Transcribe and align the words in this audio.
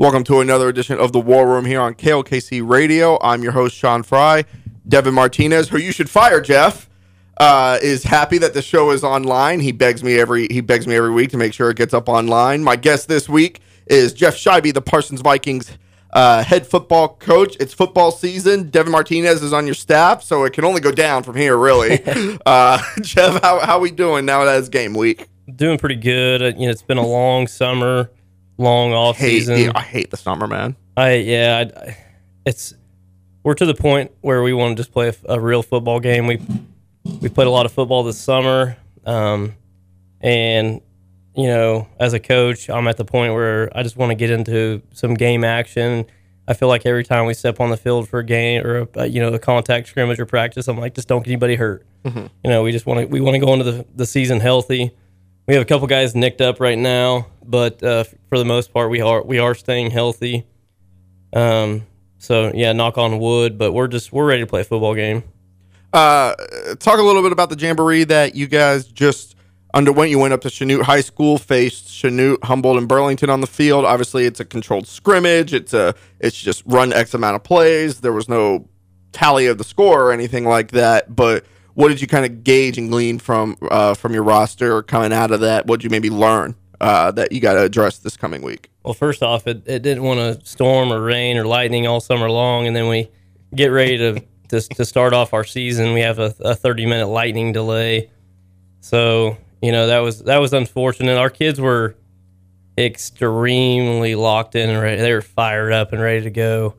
Welcome 0.00 0.22
to 0.24 0.38
another 0.38 0.68
edition 0.68 1.00
of 1.00 1.10
the 1.10 1.18
War 1.18 1.48
Room 1.48 1.64
here 1.64 1.80
on 1.80 1.94
KLKC 1.94 2.62
Radio. 2.64 3.18
I'm 3.20 3.42
your 3.42 3.50
host, 3.50 3.74
Sean 3.74 4.04
Fry. 4.04 4.44
Devin 4.86 5.12
Martinez, 5.12 5.68
who 5.68 5.76
you 5.76 5.90
should 5.90 6.08
fire, 6.08 6.40
Jeff, 6.40 6.88
uh, 7.38 7.78
is 7.82 8.04
happy 8.04 8.38
that 8.38 8.54
the 8.54 8.62
show 8.62 8.92
is 8.92 9.02
online. 9.02 9.58
He 9.58 9.72
begs 9.72 10.04
me 10.04 10.16
every 10.20 10.46
he 10.52 10.60
begs 10.60 10.86
me 10.86 10.94
every 10.94 11.10
week 11.10 11.30
to 11.30 11.36
make 11.36 11.52
sure 11.52 11.68
it 11.68 11.76
gets 11.76 11.92
up 11.92 12.08
online. 12.08 12.62
My 12.62 12.76
guest 12.76 13.08
this 13.08 13.28
week 13.28 13.60
is 13.86 14.12
Jeff 14.12 14.36
Scheibe, 14.36 14.72
the 14.72 14.80
Parsons 14.80 15.20
Vikings 15.20 15.76
uh, 16.12 16.44
head 16.44 16.64
football 16.64 17.16
coach. 17.16 17.56
It's 17.58 17.74
football 17.74 18.12
season. 18.12 18.70
Devin 18.70 18.92
Martinez 18.92 19.42
is 19.42 19.52
on 19.52 19.66
your 19.66 19.74
staff, 19.74 20.22
so 20.22 20.44
it 20.44 20.52
can 20.52 20.64
only 20.64 20.80
go 20.80 20.92
down 20.92 21.24
from 21.24 21.34
here, 21.34 21.56
really. 21.56 22.00
uh, 22.46 22.80
Jeff, 23.02 23.42
how 23.42 23.58
how 23.66 23.80
we 23.80 23.90
doing 23.90 24.24
now 24.26 24.44
that 24.44 24.60
it's 24.60 24.68
game 24.68 24.94
week? 24.94 25.26
Doing 25.56 25.76
pretty 25.76 25.96
good. 25.96 26.40
Uh, 26.40 26.46
You 26.56 26.66
know, 26.66 26.70
it's 26.70 26.82
been 26.82 26.98
a 26.98 27.06
long 27.06 27.48
summer, 27.48 28.10
long 28.58 28.92
off 28.92 29.16
Hate, 29.16 29.30
season. 29.40 29.58
yeah, 29.58 29.72
I 29.74 29.80
hate 29.82 30.10
the 30.10 30.16
summer, 30.16 30.46
man. 30.46 30.76
I 30.96 31.14
yeah, 31.14 31.64
I, 31.76 31.96
it's 32.44 32.74
we're 33.42 33.54
to 33.54 33.66
the 33.66 33.74
point 33.74 34.12
where 34.20 34.42
we 34.42 34.52
want 34.52 34.76
to 34.76 34.82
just 34.82 34.92
play 34.92 35.08
a, 35.08 35.14
a 35.34 35.40
real 35.40 35.62
football 35.62 36.00
game. 36.00 36.26
We 36.26 36.40
we 37.20 37.28
played 37.28 37.46
a 37.46 37.50
lot 37.50 37.66
of 37.66 37.72
football 37.72 38.02
this 38.02 38.18
summer, 38.18 38.76
um, 39.06 39.54
and 40.20 40.80
you 41.34 41.46
know, 41.46 41.86
as 42.00 42.12
a 42.14 42.20
coach, 42.20 42.68
I'm 42.68 42.88
at 42.88 42.96
the 42.96 43.04
point 43.04 43.32
where 43.32 43.70
I 43.76 43.82
just 43.84 43.96
want 43.96 44.10
to 44.10 44.16
get 44.16 44.30
into 44.30 44.82
some 44.92 45.14
game 45.14 45.44
action. 45.44 46.04
I 46.48 46.54
feel 46.54 46.68
like 46.68 46.86
every 46.86 47.04
time 47.04 47.26
we 47.26 47.34
step 47.34 47.60
on 47.60 47.68
the 47.70 47.76
field 47.76 48.08
for 48.08 48.20
a 48.20 48.24
game 48.24 48.66
or 48.66 48.88
a, 48.94 49.06
you 49.06 49.20
know 49.20 49.32
a 49.32 49.38
contact 49.38 49.86
scrimmage 49.88 50.18
or 50.18 50.26
practice, 50.26 50.66
I'm 50.66 50.78
like, 50.78 50.94
just 50.94 51.06
don't 51.06 51.22
get 51.22 51.30
anybody 51.30 51.54
hurt. 51.54 51.86
You 52.04 52.30
know, 52.44 52.62
we 52.62 52.72
just 52.72 52.86
want 52.86 53.00
to 53.00 53.06
we 53.06 53.20
want 53.20 53.34
to 53.34 53.38
go 53.38 53.52
into 53.52 53.70
the, 53.70 53.86
the 53.94 54.06
season 54.06 54.40
healthy. 54.40 54.92
We 55.48 55.54
have 55.54 55.62
a 55.62 55.64
couple 55.64 55.86
guys 55.86 56.14
nicked 56.14 56.42
up 56.42 56.60
right 56.60 56.76
now, 56.76 57.28
but 57.42 57.82
uh, 57.82 58.04
for 58.28 58.36
the 58.36 58.44
most 58.44 58.70
part, 58.70 58.90
we 58.90 59.00
are 59.00 59.22
we 59.22 59.38
are 59.38 59.54
staying 59.54 59.90
healthy. 59.90 60.46
Um, 61.32 61.86
so 62.18 62.52
yeah, 62.54 62.74
knock 62.74 62.98
on 62.98 63.18
wood, 63.18 63.56
but 63.56 63.72
we're 63.72 63.88
just 63.88 64.12
we're 64.12 64.26
ready 64.26 64.42
to 64.42 64.46
play 64.46 64.60
a 64.60 64.64
football 64.64 64.94
game. 64.94 65.22
Uh, 65.90 66.34
talk 66.78 66.98
a 66.98 67.02
little 67.02 67.22
bit 67.22 67.32
about 67.32 67.48
the 67.48 67.56
jamboree 67.56 68.04
that 68.04 68.34
you 68.34 68.46
guys 68.46 68.84
just 68.88 69.36
underwent. 69.72 70.10
You 70.10 70.18
went 70.18 70.34
up 70.34 70.42
to 70.42 70.48
Chanute 70.48 70.82
High 70.82 71.00
School, 71.00 71.38
faced 71.38 71.88
Chanute, 71.88 72.44
Humboldt, 72.44 72.76
and 72.76 72.86
Burlington 72.86 73.30
on 73.30 73.40
the 73.40 73.46
field. 73.46 73.86
Obviously, 73.86 74.26
it's 74.26 74.40
a 74.40 74.44
controlled 74.44 74.86
scrimmage. 74.86 75.54
It's 75.54 75.72
a 75.72 75.94
it's 76.20 76.36
just 76.36 76.62
run 76.66 76.92
X 76.92 77.14
amount 77.14 77.36
of 77.36 77.42
plays. 77.42 78.02
There 78.02 78.12
was 78.12 78.28
no 78.28 78.68
tally 79.12 79.46
of 79.46 79.56
the 79.56 79.64
score 79.64 80.08
or 80.08 80.12
anything 80.12 80.44
like 80.44 80.72
that. 80.72 81.16
But 81.16 81.46
what 81.78 81.90
did 81.90 82.00
you 82.00 82.08
kind 82.08 82.24
of 82.24 82.42
gauge 82.42 82.76
and 82.76 82.90
glean 82.90 83.20
from 83.20 83.56
uh, 83.70 83.94
from 83.94 84.12
your 84.12 84.24
roster 84.24 84.82
coming 84.82 85.12
out 85.12 85.30
of 85.30 85.38
that? 85.38 85.66
What 85.66 85.78
did 85.78 85.84
you 85.84 85.90
maybe 85.90 86.10
learn 86.10 86.56
uh, 86.80 87.12
that 87.12 87.30
you 87.30 87.38
got 87.38 87.52
to 87.52 87.62
address 87.62 87.98
this 87.98 88.16
coming 88.16 88.42
week? 88.42 88.68
Well, 88.82 88.94
first 88.94 89.22
off, 89.22 89.46
it, 89.46 89.62
it 89.64 89.82
didn't 89.82 90.02
want 90.02 90.18
to 90.18 90.44
storm 90.44 90.92
or 90.92 91.00
rain 91.00 91.36
or 91.36 91.46
lightning 91.46 91.86
all 91.86 92.00
summer 92.00 92.28
long, 92.28 92.66
and 92.66 92.74
then 92.74 92.88
we 92.88 93.08
get 93.54 93.68
ready 93.68 93.96
to 93.96 94.20
to, 94.48 94.60
to 94.60 94.84
start 94.84 95.12
off 95.12 95.32
our 95.32 95.44
season. 95.44 95.92
We 95.92 96.00
have 96.00 96.18
a, 96.18 96.34
a 96.40 96.56
thirty 96.56 96.84
minute 96.84 97.06
lightning 97.06 97.52
delay, 97.52 98.10
so 98.80 99.36
you 99.62 99.70
know 99.70 99.86
that 99.86 100.00
was 100.00 100.24
that 100.24 100.38
was 100.38 100.52
unfortunate. 100.52 101.16
Our 101.16 101.30
kids 101.30 101.60
were 101.60 101.94
extremely 102.76 104.16
locked 104.16 104.56
in 104.56 104.68
and 104.68 104.82
ready. 104.82 105.00
They 105.00 105.12
were 105.12 105.22
fired 105.22 105.72
up 105.72 105.92
and 105.92 106.02
ready 106.02 106.22
to 106.22 106.30
go, 106.30 106.74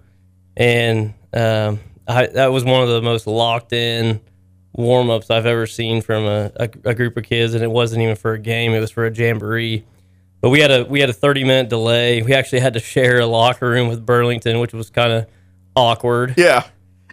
and 0.58 1.14
um, 1.34 1.80
I, 2.06 2.26
that 2.26 2.48
was 2.48 2.66
one 2.66 2.84
of 2.84 2.90
the 2.90 3.02
most 3.02 3.28
locked 3.28 3.72
in 3.72 4.20
warm 4.80 5.10
ups 5.10 5.30
I've 5.30 5.46
ever 5.46 5.68
seen 5.68 6.02
from 6.02 6.26
a, 6.26 6.52
a, 6.56 6.70
a 6.86 6.96
group 6.96 7.18
of 7.18 7.24
kids, 7.26 7.54
and 7.54 7.64
it 7.64 7.70
wasn't 7.70 8.02
even 8.02 8.16
for 8.16 8.34
a 8.34 8.40
game; 8.40 8.74
it 8.74 8.80
was 8.80 8.92
for 8.92 9.06
a 9.06 9.12
jamboree. 9.14 9.84
But 10.42 10.50
we 10.50 10.62
had 10.62 10.72
a 10.72 10.86
we 10.86 11.02
had 11.02 11.10
a 11.10 11.14
thirty 11.14 11.44
minute 11.44 11.70
delay. 11.70 12.22
We 12.22 12.34
actually 12.34 12.62
had 12.62 12.74
to 12.74 12.80
share 12.80 13.20
a 13.20 13.26
locker 13.26 13.70
room 13.70 13.88
with 13.90 14.06
Burlington, 14.06 14.60
which 14.60 14.74
was 14.74 14.90
kind 14.90 15.12
of 15.12 15.26
awkward. 15.76 16.36
Yeah, 16.38 16.66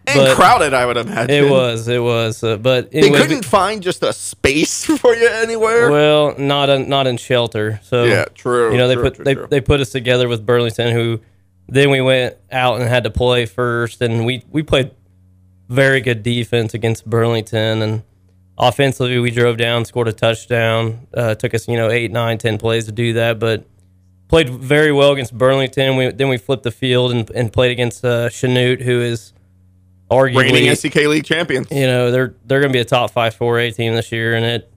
and 0.06 0.20
But- 0.20 0.36
crowded, 0.36 0.72
I 0.74 0.86
would 0.86 0.96
imagine. 0.96 1.30
It 1.44 1.50
was, 1.50 1.88
it 1.88 2.00
was. 2.02 2.44
Uh, 2.44 2.56
but 2.56 2.92
They 2.92 3.10
couldn't 3.10 3.44
find 3.44 3.82
just 3.82 4.02
a 4.04 4.12
space 4.12 4.84
for 5.00 5.14
you 5.16 5.28
anywhere. 5.28 5.90
well, 5.90 6.34
not 6.38 6.68
in, 6.68 6.88
not 6.88 7.06
in 7.08 7.16
shelter. 7.16 7.80
So 7.82 8.04
yeah, 8.04 8.26
true. 8.34 8.70
you 8.70 8.78
know 8.78 8.86
they 8.86 8.94
true, 8.94 9.02
put 9.02 9.14
true, 9.16 9.24
they, 9.24 9.34
true. 9.34 9.46
they 9.50 9.60
put 9.60 9.80
us 9.80 9.90
together 9.90 10.28
with 10.28 10.46
Burlington, 10.46 10.92
who 10.94 11.20
then 11.68 11.90
we 11.90 12.00
went 12.00 12.36
out 12.52 12.80
and 12.80 12.88
had 12.88 13.02
to 13.04 13.10
play 13.10 13.44
first, 13.46 14.00
and 14.02 14.24
we 14.24 14.44
we 14.50 14.62
played 14.62 14.92
very 15.68 16.00
good 16.00 16.22
defense 16.22 16.74
against 16.74 17.08
Burlington, 17.08 17.82
and 17.82 18.02
offensively 18.58 19.18
we 19.18 19.30
drove 19.30 19.56
down, 19.56 19.84
scored 19.84 20.08
a 20.08 20.12
touchdown. 20.12 21.06
Uh, 21.14 21.34
took 21.34 21.54
us 21.54 21.68
you 21.68 21.76
know 21.76 21.90
eight, 21.90 22.10
nine, 22.10 22.38
ten 22.38 22.58
plays 22.58 22.86
to 22.86 22.92
do 22.92 23.12
that, 23.14 23.38
but 23.38 23.66
played 24.28 24.50
very 24.50 24.92
well 24.92 25.12
against 25.12 25.36
Burlington. 25.36 25.96
We 25.96 26.10
then 26.10 26.28
we 26.28 26.38
flipped 26.38 26.62
the 26.62 26.70
field 26.70 27.12
and, 27.12 27.30
and 27.30 27.52
played 27.52 27.70
against 27.70 28.04
uh, 28.04 28.28
Chanute, 28.28 28.82
who 28.82 29.00
is 29.00 29.32
arguably 30.10 30.52
reigning 30.52 30.74
SEK 30.74 30.94
League 31.06 31.24
champions. 31.24 31.70
you 31.70 31.86
know 31.86 32.10
they're 32.10 32.34
they're 32.44 32.60
going 32.60 32.72
to 32.72 32.76
be 32.76 32.80
a 32.80 32.84
top 32.84 33.10
five 33.10 33.34
four 33.34 33.58
A 33.58 33.70
team 33.70 33.94
this 33.94 34.12
year, 34.12 34.34
and 34.34 34.44
it 34.44 34.72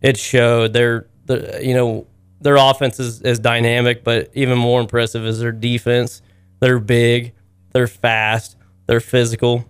it 0.00 0.16
showed. 0.16 0.72
They're 0.72 1.06
the 1.26 1.60
you 1.62 1.74
know 1.74 2.06
their 2.40 2.56
offense 2.56 3.00
is, 3.00 3.20
is 3.22 3.38
dynamic, 3.38 4.04
but 4.04 4.30
even 4.34 4.58
more 4.58 4.80
impressive 4.80 5.24
is 5.26 5.40
their 5.40 5.52
defense. 5.52 6.22
They're 6.60 6.78
big, 6.78 7.34
they're 7.72 7.86
fast, 7.88 8.56
they're 8.86 9.00
physical. 9.00 9.64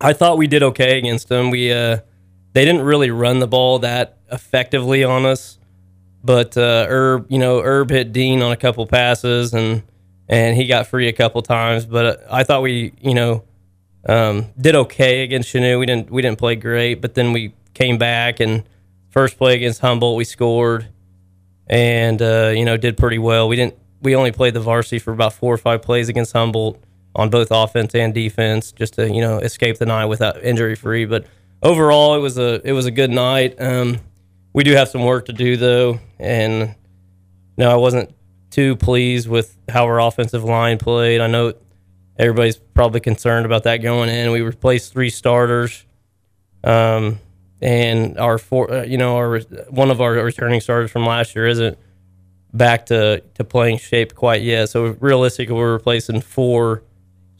I 0.00 0.12
thought 0.12 0.38
we 0.38 0.46
did 0.46 0.62
okay 0.62 0.98
against 0.98 1.28
them. 1.28 1.50
We 1.50 1.72
uh 1.72 1.98
they 2.52 2.64
didn't 2.64 2.82
really 2.82 3.10
run 3.10 3.38
the 3.38 3.46
ball 3.46 3.80
that 3.80 4.18
effectively 4.32 5.04
on 5.04 5.24
us, 5.24 5.58
but 6.24 6.56
uh, 6.56 6.86
Herb 6.88 7.26
you 7.30 7.38
know 7.38 7.60
Herb 7.62 7.90
hit 7.90 8.12
Dean 8.12 8.42
on 8.42 8.52
a 8.52 8.56
couple 8.56 8.86
passes 8.86 9.54
and 9.54 9.82
and 10.28 10.56
he 10.56 10.66
got 10.66 10.86
free 10.86 11.08
a 11.08 11.12
couple 11.12 11.42
times, 11.42 11.86
but 11.86 12.06
uh, 12.06 12.16
I 12.30 12.44
thought 12.44 12.62
we 12.62 12.92
you 13.00 13.14
know 13.14 13.44
um, 14.08 14.46
did 14.58 14.74
okay 14.74 15.22
against 15.22 15.52
Chanute. 15.52 15.78
We 15.78 15.86
didn't 15.86 16.10
we 16.10 16.22
didn't 16.22 16.38
play 16.38 16.56
great, 16.56 16.94
but 16.94 17.14
then 17.14 17.32
we 17.32 17.54
came 17.74 17.98
back 17.98 18.40
and 18.40 18.64
first 19.10 19.36
play 19.36 19.54
against 19.54 19.80
Humboldt 19.80 20.16
we 20.16 20.24
scored, 20.24 20.88
and 21.66 22.20
uh, 22.22 22.52
you 22.54 22.64
know 22.64 22.76
did 22.76 22.96
pretty 22.96 23.18
well. 23.18 23.48
We 23.48 23.56
didn't 23.56 23.74
we 24.00 24.16
only 24.16 24.32
played 24.32 24.54
the 24.54 24.60
varsity 24.60 24.98
for 24.98 25.12
about 25.12 25.34
four 25.34 25.52
or 25.52 25.58
five 25.58 25.82
plays 25.82 26.08
against 26.08 26.32
Humboldt 26.32 26.82
on 27.14 27.30
both 27.30 27.48
offense 27.50 27.94
and 27.94 28.14
defense, 28.14 28.72
just 28.72 28.94
to 28.94 29.08
you 29.08 29.20
know 29.20 29.38
escape 29.38 29.78
the 29.78 29.86
night 29.86 30.06
without 30.06 30.42
injury 30.42 30.74
free. 30.74 31.04
But 31.04 31.26
overall, 31.62 32.14
it 32.14 32.20
was 32.20 32.38
a 32.38 32.60
it 32.64 32.72
was 32.72 32.86
a 32.86 32.90
good 32.90 33.10
night. 33.10 33.60
Um, 33.60 33.98
we 34.52 34.64
do 34.64 34.72
have 34.72 34.88
some 34.88 35.04
work 35.04 35.26
to 35.26 35.32
do 35.32 35.56
though, 35.56 36.00
and 36.18 36.74
no, 37.56 37.70
I 37.70 37.76
wasn't 37.76 38.14
too 38.50 38.76
pleased 38.76 39.28
with 39.28 39.56
how 39.68 39.84
our 39.84 40.00
offensive 40.00 40.44
line 40.44 40.78
played. 40.78 41.20
I 41.20 41.26
know 41.26 41.54
everybody's 42.18 42.56
probably 42.56 43.00
concerned 43.00 43.46
about 43.46 43.64
that 43.64 43.78
going 43.78 44.10
in. 44.10 44.30
We 44.30 44.40
replaced 44.42 44.92
three 44.92 45.10
starters, 45.10 45.84
um, 46.64 47.18
and 47.60 48.18
our 48.18 48.38
four, 48.38 48.72
uh, 48.72 48.82
you 48.82 48.98
know, 48.98 49.16
our 49.16 49.40
one 49.68 49.90
of 49.90 50.00
our 50.00 50.12
returning 50.12 50.60
starters 50.60 50.90
from 50.90 51.06
last 51.06 51.34
year 51.34 51.46
isn't 51.46 51.78
back 52.52 52.86
to 52.86 53.20
to 53.34 53.44
playing 53.44 53.78
shape 53.78 54.14
quite 54.14 54.42
yet. 54.42 54.68
So 54.70 54.96
realistically, 55.00 55.54
we're 55.54 55.72
replacing 55.72 56.20
four 56.20 56.82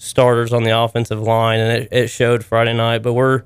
starters 0.00 0.52
on 0.52 0.62
the 0.64 0.76
offensive 0.76 1.20
line, 1.20 1.60
and 1.60 1.82
it, 1.82 1.88
it 1.92 2.08
showed 2.08 2.44
Friday 2.44 2.72
night. 2.72 3.02
But 3.02 3.12
we're 3.12 3.42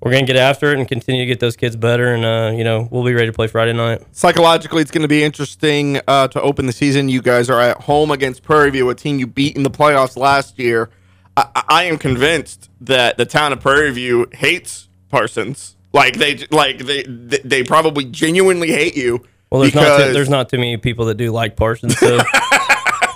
we're 0.00 0.12
gonna 0.12 0.26
get 0.26 0.36
after 0.36 0.72
it 0.72 0.78
and 0.78 0.86
continue 0.86 1.22
to 1.22 1.26
get 1.26 1.40
those 1.40 1.56
kids 1.56 1.74
better, 1.74 2.14
and 2.14 2.24
uh, 2.24 2.56
you 2.56 2.64
know, 2.64 2.86
we'll 2.90 3.04
be 3.04 3.14
ready 3.14 3.26
to 3.26 3.32
play 3.32 3.46
Friday 3.46 3.72
night. 3.72 4.02
Psychologically, 4.12 4.82
it's 4.82 4.90
going 4.90 5.02
to 5.02 5.08
be 5.08 5.24
interesting 5.24 6.00
uh, 6.06 6.28
to 6.28 6.40
open 6.40 6.66
the 6.66 6.72
season. 6.72 7.08
You 7.08 7.22
guys 7.22 7.48
are 7.50 7.60
at 7.60 7.78
home 7.82 8.10
against 8.10 8.42
Prairie 8.42 8.70
View, 8.70 8.88
a 8.90 8.94
team 8.94 9.18
you 9.18 9.26
beat 9.26 9.56
in 9.56 9.62
the 9.62 9.70
playoffs 9.70 10.16
last 10.16 10.58
year. 10.58 10.90
I, 11.36 11.64
I- 11.68 11.84
am 11.84 11.98
convinced 11.98 12.70
that 12.82 13.16
the 13.16 13.24
town 13.26 13.52
of 13.52 13.60
Prairie 13.60 13.92
View 13.92 14.26
hates 14.32 14.88
Parsons. 15.08 15.76
Like 15.92 16.18
they, 16.18 16.36
like 16.50 16.78
they, 16.78 17.04
they 17.04 17.64
probably 17.64 18.04
genuinely 18.04 18.70
hate 18.70 18.96
you. 18.96 19.24
Well, 19.50 19.62
there's 19.62 19.74
not 19.74 19.96
too, 19.98 20.12
there's 20.12 20.28
not 20.28 20.48
too 20.50 20.58
many 20.58 20.76
people 20.76 21.06
that 21.06 21.14
do 21.14 21.30
like 21.30 21.56
Parsons, 21.56 21.98
so 21.98 22.18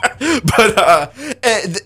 but 0.57 0.79
uh, 0.79 1.11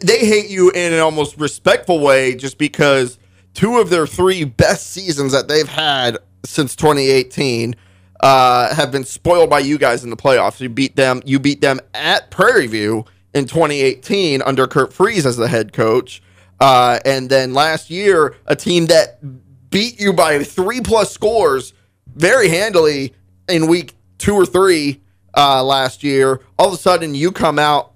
they 0.01 0.27
hate 0.27 0.49
you 0.49 0.71
in 0.71 0.93
an 0.93 1.01
almost 1.01 1.37
respectful 1.39 2.01
way 2.01 2.35
just 2.35 2.59
because 2.59 3.19
two 3.55 3.79
of 3.79 3.91
their 3.91 4.07
three 4.07 4.45
best 4.45 4.91
seasons 4.91 5.33
that 5.33 5.49
they've 5.49 5.69
had 5.69 6.19
since 6.45 6.77
2018 6.77 7.75
uh, 8.21 8.75
have 8.75 8.91
been 8.91 9.05
spoiled 9.05 9.51
by 9.51 9.59
you 9.59 9.79
guys 9.79 10.05
in 10.05 10.11
the 10.11 10.17
playoffs. 10.17 10.61
You 10.61 10.69
beat 10.69 10.97
them. 10.97 11.23
You 11.25 11.39
beat 11.39 11.61
them 11.61 11.81
at 11.95 12.31
Prairie 12.31 12.67
View 12.67 13.05
in 13.35 13.47
2018 13.47 14.43
under 14.43 14.67
Kurt 14.67 14.93
Freeze 14.93 15.27
as 15.27 15.37
the 15.37 15.49
head 15.49 15.73
coach, 15.73 16.23
uh, 16.61 17.01
and 17.05 17.29
then 17.29 17.53
last 17.53 17.91
year 17.91 18.37
a 18.47 18.57
team 18.57 18.87
that 18.87 19.19
beat 19.71 20.01
you 20.01 20.13
by 20.13 20.43
three 20.43 20.81
plus 20.81 21.13
scores 21.13 21.73
very 22.15 22.49
handily 22.49 23.13
in 23.49 23.67
week 23.67 23.93
two 24.19 24.35
or 24.35 24.47
three 24.47 25.01
uh, 25.37 25.63
last 25.63 26.03
year. 26.03 26.41
All 26.59 26.69
of 26.69 26.75
a 26.75 26.79
sudden, 26.79 27.15
you 27.15 27.33
come 27.33 27.59
out 27.59 27.95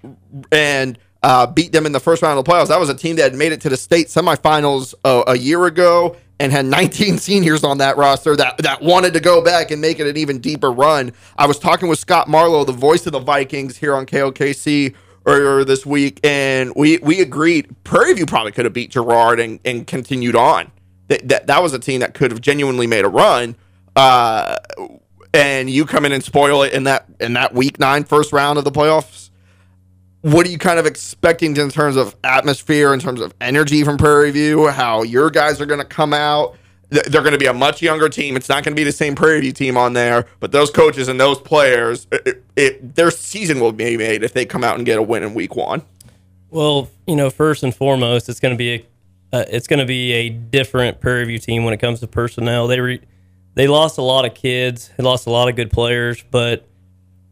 and 0.51 0.97
uh, 1.23 1.47
beat 1.47 1.71
them 1.71 1.85
in 1.85 1.91
the 1.91 1.99
first 1.99 2.21
round 2.21 2.37
of 2.37 2.45
the 2.45 2.51
playoffs. 2.51 2.67
That 2.67 2.79
was 2.79 2.89
a 2.89 2.95
team 2.95 3.15
that 3.17 3.23
had 3.23 3.35
made 3.35 3.51
it 3.51 3.61
to 3.61 3.69
the 3.69 3.77
state 3.77 4.07
semifinals 4.07 4.93
a 5.03 5.37
year 5.37 5.65
ago 5.65 6.15
and 6.39 6.51
had 6.51 6.65
19 6.67 7.17
seniors 7.17 7.63
on 7.63 7.79
that 7.79 7.97
roster 7.97 8.35
that, 8.35 8.57
that 8.59 8.81
wanted 8.81 9.13
to 9.13 9.19
go 9.19 9.43
back 9.43 9.71
and 9.71 9.81
make 9.81 9.99
it 9.99 10.07
an 10.07 10.17
even 10.17 10.39
deeper 10.39 10.71
run. 10.71 11.11
I 11.37 11.45
was 11.45 11.59
talking 11.59 11.89
with 11.89 11.99
Scott 11.99 12.27
Marlowe, 12.27 12.63
the 12.63 12.71
voice 12.71 13.05
of 13.05 13.11
the 13.11 13.19
Vikings 13.19 13.77
here 13.77 13.95
on 13.95 14.05
KLKC 14.05 14.95
earlier 15.25 15.63
this 15.63 15.85
week, 15.85 16.19
and 16.23 16.73
we 16.75 16.97
we 16.99 17.21
agreed 17.21 17.75
Prairie 17.83 18.13
View 18.13 18.25
probably 18.25 18.51
could 18.51 18.65
have 18.65 18.73
beat 18.73 18.91
Girard 18.91 19.39
and, 19.39 19.59
and 19.65 19.85
continued 19.85 20.35
on. 20.35 20.71
That, 21.09 21.27
that 21.27 21.47
that 21.47 21.61
was 21.61 21.73
a 21.73 21.79
team 21.79 21.99
that 21.99 22.13
could 22.13 22.31
have 22.31 22.41
genuinely 22.41 22.87
made 22.87 23.05
a 23.05 23.09
run. 23.09 23.55
Uh, 23.95 24.57
and 25.33 25.69
you 25.69 25.85
come 25.85 26.05
in 26.05 26.11
and 26.11 26.23
spoil 26.23 26.63
it 26.63 26.73
in 26.73 26.83
that 26.83 27.05
in 27.19 27.33
that 27.33 27.53
week 27.53 27.79
nine 27.79 28.03
first 28.03 28.33
round 28.33 28.57
of 28.57 28.63
the 28.63 28.71
playoffs. 28.71 29.29
What 30.21 30.45
are 30.45 30.49
you 30.49 30.57
kind 30.57 30.79
of 30.79 30.85
expecting 30.85 31.55
in 31.55 31.69
terms 31.69 31.95
of 31.95 32.15
atmosphere, 32.23 32.93
in 32.93 32.99
terms 32.99 33.21
of 33.21 33.33
energy 33.39 33.83
from 33.83 33.97
Prairie 33.97 34.31
View? 34.31 34.67
How 34.67 35.03
your 35.03 35.29
guys 35.29 35.61
are 35.61 35.65
going 35.65 35.79
to 35.79 35.85
come 35.85 36.13
out? 36.13 36.57
They're 36.89 37.21
going 37.21 37.33
to 37.33 37.37
be 37.37 37.45
a 37.45 37.53
much 37.53 37.81
younger 37.81 38.09
team. 38.09 38.35
It's 38.35 38.49
not 38.49 38.63
going 38.63 38.75
to 38.75 38.79
be 38.79 38.83
the 38.83 38.91
same 38.91 39.15
Prairie 39.15 39.39
View 39.41 39.53
team 39.53 39.77
on 39.77 39.93
there, 39.93 40.25
but 40.39 40.51
those 40.51 40.71
coaches 40.71 41.07
and 41.07 41.19
those 41.19 41.39
players, 41.39 42.07
it, 42.11 42.43
it, 42.55 42.95
their 42.95 43.11
season 43.11 43.59
will 43.59 43.71
be 43.71 43.95
made 43.95 44.23
if 44.23 44.33
they 44.33 44.45
come 44.45 44.63
out 44.63 44.75
and 44.75 44.85
get 44.85 44.97
a 44.97 45.01
win 45.01 45.23
in 45.23 45.35
week 45.35 45.55
one. 45.55 45.83
Well, 46.49 46.89
you 47.05 47.15
know, 47.15 47.29
first 47.29 47.61
and 47.63 47.73
foremost, 47.73 48.27
it's 48.27 48.39
going 48.39 48.55
to 48.55 48.57
be 48.57 48.73
a 48.73 48.85
uh, 49.31 49.45
it's 49.47 49.67
going 49.67 49.79
to 49.79 49.85
be 49.85 50.11
a 50.13 50.29
different 50.29 50.99
Prairie 50.99 51.25
View 51.25 51.37
team 51.37 51.63
when 51.63 51.73
it 51.73 51.77
comes 51.77 51.99
to 51.99 52.07
personnel. 52.07 52.67
They 52.67 52.79
re- 52.79 53.01
they 53.55 53.67
lost 53.67 53.97
a 53.97 54.01
lot 54.01 54.25
of 54.25 54.33
kids, 54.33 54.91
they 54.97 55.03
lost 55.03 55.27
a 55.27 55.29
lot 55.31 55.49
of 55.49 55.55
good 55.55 55.71
players, 55.71 56.23
but 56.31 56.67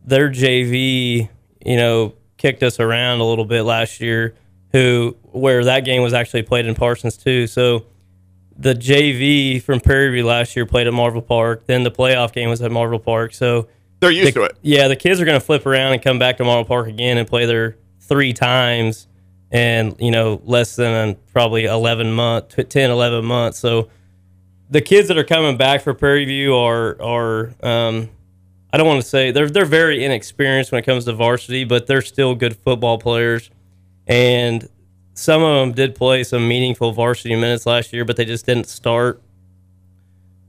their 0.05 0.29
JV, 0.29 1.29
you 1.65 1.75
know, 1.77 2.13
kicked 2.37 2.63
us 2.63 2.79
around 2.79 3.19
a 3.19 3.23
little 3.25 3.45
bit 3.45 3.63
last 3.63 3.99
year. 4.01 4.35
Who 4.73 5.15
where 5.23 5.63
that 5.63 5.85
game 5.85 6.01
was 6.03 6.13
actually 6.13 6.43
played 6.43 6.65
in 6.65 6.75
Parsons 6.75 7.15
too. 7.17 7.47
So 7.47 7.85
the 8.57 8.73
JV 8.73 9.61
from 9.61 9.79
Prairie 9.79 10.11
View 10.11 10.25
last 10.25 10.55
year 10.55 10.65
played 10.65 10.87
at 10.87 10.93
Marvel 10.93 11.21
Park. 11.21 11.65
Then 11.67 11.83
the 11.83 11.91
playoff 11.91 12.33
game 12.33 12.49
was 12.49 12.61
at 12.61 12.71
Marvel 12.71 12.99
Park. 12.99 13.33
So 13.33 13.67
They're 13.99 14.11
used 14.11 14.27
the- 14.29 14.31
to 14.39 14.43
it. 14.43 14.57
Yeah, 14.61 14.87
the 14.87 14.95
kids 14.95 15.21
are 15.21 15.25
going 15.25 15.39
to 15.39 15.45
flip 15.45 15.65
around 15.65 15.93
and 15.93 16.01
come 16.01 16.19
back 16.19 16.37
to 16.37 16.43
Marvel 16.43 16.65
Park 16.65 16.87
again 16.87 17.17
and 17.17 17.27
play 17.27 17.45
there 17.45 17.77
three 18.01 18.33
times 18.33 19.07
and, 19.51 19.95
you 19.99 20.11
know, 20.11 20.41
less 20.43 20.75
than 20.75 21.15
probably 21.31 21.65
11 21.65 22.11
months, 22.11 22.55
10, 22.67 22.89
11 22.91 23.23
months. 23.23 23.59
So 23.59 23.89
the 24.69 24.81
kids 24.81 25.07
that 25.07 25.17
are 25.17 25.23
coming 25.23 25.57
back 25.57 25.81
for 25.81 25.93
Prairie 25.93 26.25
View 26.25 26.55
are, 26.55 27.01
are 27.01 27.53
um, 27.63 28.09
I 28.71 28.77
don't 28.77 28.87
want 28.87 29.01
to 29.01 29.07
say 29.07 29.31
they're, 29.31 29.49
they're 29.49 29.65
very 29.65 30.03
inexperienced 30.03 30.71
when 30.71 30.79
it 30.79 30.85
comes 30.85 31.05
to 31.05 31.13
varsity, 31.13 31.63
but 31.63 31.87
they're 31.87 32.01
still 32.01 32.35
good 32.35 32.55
football 32.57 32.97
players. 32.97 33.49
And 34.07 34.67
some 35.13 35.41
of 35.41 35.61
them 35.61 35.73
did 35.73 35.95
play 35.95 36.23
some 36.23 36.47
meaningful 36.47 36.91
varsity 36.91 37.35
minutes 37.35 37.65
last 37.65 37.93
year, 37.93 38.05
but 38.05 38.17
they 38.17 38.25
just 38.25 38.45
didn't 38.45 38.67
start 38.67 39.21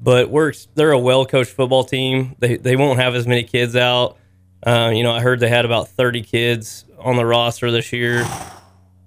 but 0.01 0.31
we're 0.31 0.53
they're 0.75 0.93
a 0.93 0.99
well 0.99 1.27
coached 1.27 1.51
football 1.51 1.85
team. 1.85 2.37
They 2.39 2.57
they 2.57 2.77
won't 2.77 2.99
have 2.99 3.15
as 3.15 3.27
many 3.27 3.43
kids 3.43 3.77
out. 3.77 4.17
Uh, 4.63 4.91
you 4.95 5.03
know, 5.03 5.13
I 5.13 5.21
heard 5.21 5.41
they 5.41 5.49
had 5.49 5.65
about 5.65 5.89
thirty 5.89 6.23
kids 6.23 6.85
on 6.99 7.17
the 7.17 7.27
roster 7.27 7.71
this 7.71 7.93
year. 7.93 8.25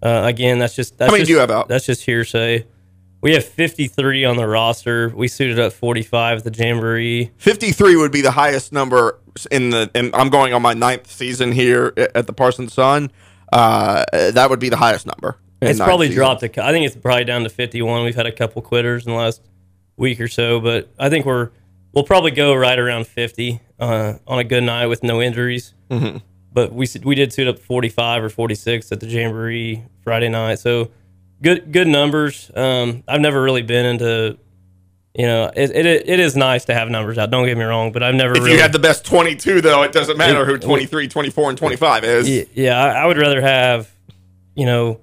Uh, 0.04 0.24
again, 0.26 0.60
that's 0.60 0.76
just 0.76 0.98
that's 0.98 1.10
How 1.10 1.14
many 1.14 1.22
just, 1.22 1.28
do 1.28 1.34
you 1.34 1.40
have 1.40 1.52
out? 1.52 1.68
That's 1.68 1.86
just 1.86 2.04
hearsay. 2.04 2.66
We 3.22 3.34
have 3.34 3.46
fifty 3.46 3.88
three 3.88 4.26
on 4.26 4.36
the 4.36 4.48
roster. 4.48 5.10
We 5.10 5.28
suited 5.28 5.60
up 5.60 5.74
forty 5.74 6.02
five 6.02 6.40
at 6.40 6.44
the 6.44 6.52
jamboree. 6.52 7.32
53 7.38 7.96
would 7.96 8.12
be 8.12 8.22
the 8.22 8.32
highest 8.32 8.74
number 8.74 9.20
in 9.52 9.70
the 9.70 9.90
and 9.94 10.14
I'm 10.16 10.30
going 10.30 10.54
on 10.54 10.62
my 10.62 10.74
ninth 10.74 11.10
season 11.10 11.52
here 11.52 11.94
at 11.98 12.28
the 12.28 12.34
Parsons 12.34 12.74
Sun. 12.74 13.12
Uh, 13.54 14.06
that 14.12 14.50
would 14.50 14.60
be 14.60 14.70
the 14.70 14.78
highest 14.78 15.06
number. 15.06 15.38
It's 15.62 15.80
probably 15.80 16.10
dropped. 16.10 16.42
A, 16.42 16.66
I 16.66 16.72
think 16.72 16.86
it's 16.88 16.96
probably 16.96 17.26
down 17.26 17.44
to 17.44 17.50
fifty 17.50 17.82
one. 17.82 18.04
We've 18.04 18.16
had 18.16 18.26
a 18.26 18.32
couple 18.32 18.62
quitters 18.64 19.06
in 19.06 19.12
the 19.12 19.18
last 19.18 19.42
week 19.98 20.20
or 20.20 20.28
so, 20.28 20.60
but 20.60 20.90
I 20.98 21.10
think 21.10 21.26
we're 21.26 21.52
we'll 21.94 22.04
probably 22.04 22.32
go 22.32 22.56
right 22.56 22.80
around 22.80 23.06
fifty 23.06 23.62
uh, 23.80 24.16
on 24.26 24.40
a 24.40 24.44
good 24.44 24.64
night 24.64 24.88
with 24.88 25.04
no 25.04 25.22
injuries. 25.22 25.76
Mm-hmm. 25.92 26.18
But 26.52 26.74
we 26.74 26.88
we 27.04 27.14
did 27.14 27.32
suit 27.32 27.48
up 27.48 27.60
forty 27.60 27.90
five 27.90 28.24
or 28.24 28.30
forty 28.30 28.56
six 28.56 28.92
at 28.92 29.00
the 29.00 29.06
jamboree 29.06 29.84
Friday 30.04 30.30
night, 30.30 30.58
so 30.58 30.90
good 31.42 31.72
good 31.72 31.88
numbers. 31.88 32.52
Um, 32.56 33.04
I've 33.08 33.22
never 33.22 33.42
really 33.42 33.62
been 33.64 33.86
into. 33.86 34.38
You 35.14 35.26
know, 35.26 35.52
it, 35.54 35.72
it 35.72 35.86
it 35.86 36.20
is 36.22 36.38
nice 36.38 36.64
to 36.66 36.74
have 36.74 36.90
numbers 36.90 37.18
out. 37.18 37.30
Don't 37.32 37.46
get 37.46 37.58
me 37.58 37.66
wrong, 37.66 37.92
but 37.92 38.02
I've 38.02 38.16
never 38.16 38.32
If 38.32 38.40
really. 38.44 38.54
you 38.54 38.62
had 38.62 38.72
the 38.72 38.80
best 38.80 39.04
22, 39.04 39.60
though, 39.60 39.84
it 39.84 39.92
doesn't 39.92 40.16
matter 40.18 40.46
who 40.46 40.54
It- 40.54 40.62
23, 40.62 41.10
24, 41.10 41.50
and 41.50 41.58
25 41.58 42.04
is. 42.06 42.48
Yeah, 42.54 42.82
I, 42.82 43.06
would 43.06 43.18
rather 43.18 43.42
have, 43.42 43.92
you 44.56 44.66
know, 44.66 45.02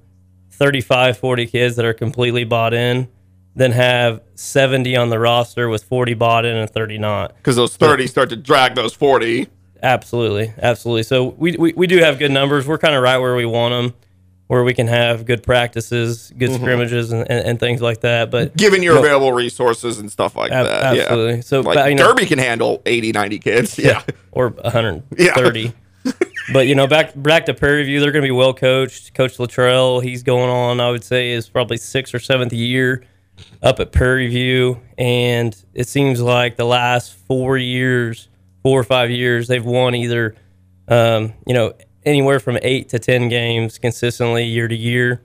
35, 0.53 1.19
40 1.19 1.47
kids 1.47 1.77
that 1.77 1.85
are 1.85 1.93
completely 1.93 2.45
bought 2.45 2.73
in 2.73 3.09
than 3.55 3.73
have 3.73 4.23
70 4.35 4.97
on 4.97 5.11
the 5.11 5.19
roster 5.19 5.69
with 5.69 5.85
40 5.85 6.15
bought 6.15 6.47
in 6.47 6.57
and 6.57 6.71
30 6.71 6.97
not. 6.97 7.37
Because 7.37 7.57
those 7.57 7.77
30 7.77 8.07
start 8.07 8.31
to 8.31 8.37
drag 8.37 8.77
those 8.77 8.95
40. 8.95 9.47
Absolutely. 9.83 10.55
Absolutely. 10.63 11.03
So 11.03 11.25
we, 11.37 11.55
we, 11.59 11.75
we 11.75 11.87
do 11.87 11.99
have 11.99 12.19
good 12.19 12.31
numbers. 12.31 12.67
We're 12.67 12.79
kind 12.79 12.95
of 12.95 13.03
right 13.03 13.19
where 13.19 13.37
we 13.37 13.45
want 13.45 13.73
them, 13.73 13.95
where 14.49 14.65
we 14.65 14.75
can 14.75 14.87
have 14.89 15.25
good 15.27 15.43
practices, 15.43 16.33
good 16.37 16.53
scrimmages, 16.53 17.13
and, 17.13 17.21
and, 17.31 17.47
and 17.47 17.61
things 17.61 17.81
like 17.81 18.01
that. 18.01 18.31
But 18.31 18.57
Given 18.57 18.83
your 18.83 18.95
No. 18.95 19.01
available 19.01 19.33
resources 19.33 19.99
and 19.99 20.11
stuff 20.11 20.35
like 20.37 20.51
ab- 20.51 20.67
that. 20.67 20.97
Yeah. 20.97 21.03
absolutely. 21.03 21.43
So, 21.43 21.61
Like 21.61 21.75
but, 21.77 21.89
you 21.91 21.95
know, 21.97 22.09
Derby 22.09 22.27
can 22.27 22.39
handle 22.39 22.83
80, 22.87 23.13
90 23.13 23.39
kids. 23.39 23.79
Yeah. 23.79 24.03
or 24.33 24.49
130. 24.49 25.73
but 26.53 26.67
you 26.67 26.75
know, 26.75 26.87
back 26.87 27.13
back 27.17 27.45
to 27.47 27.55
Prairie 27.55 27.85
View, 27.85 28.01
they're 28.01 28.13
going 28.13 28.23
to 28.23 28.27
be 28.27 28.33
well 28.33 28.55
coached. 28.55 29.13
Coach 29.15 29.39
Luttrell, 29.39 30.01
he's 30.01 30.23
going 30.23 30.49
on, 30.49 30.81
I 30.81 30.91
would 30.91 31.05
say, 31.05 31.31
is 31.33 31.49
probably 31.49 31.77
sixth 31.77 32.15
or 32.15 32.19
seventh 32.19 32.53
year 32.53 33.05
up 33.63 33.79
at 33.81 33.93
Prairie 33.93 34.29
View, 34.29 34.81
and 34.97 35.55
it 35.75 35.87
seems 35.89 36.21
like 36.21 36.57
the 36.57 36.65
last 36.65 37.13
four 37.27 37.59
years, 37.59 38.29
four 38.63 38.81
or 38.81 38.85
five 38.85 39.11
years, 39.11 39.47
they've 39.49 39.65
won 39.65 39.95
either, 39.95 40.35
um, 40.89 41.35
you 41.47 41.53
know, 41.55 41.73
anywhere 42.09 42.41
from 42.41 42.59
eight 42.63 42.89
to 42.91 42.99
ten 42.99 43.29
games 43.29 43.79
consistently 43.79 44.45
year 44.45 44.67
to 44.69 44.75
year. 44.75 45.21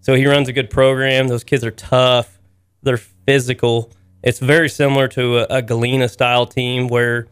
So 0.00 0.14
he 0.14 0.26
runs 0.26 0.48
a 0.48 0.52
good 0.52 0.70
program. 0.70 1.28
Those 1.28 1.44
kids 1.44 1.64
are 1.64 1.70
tough. 1.70 2.38
They're 2.82 2.96
physical. 2.96 3.90
It's 4.22 4.38
very 4.38 4.68
similar 4.68 5.08
to 5.08 5.38
a, 5.40 5.58
a 5.58 5.62
Galena 5.62 6.08
style 6.08 6.46
team 6.46 6.88
where 6.88 7.26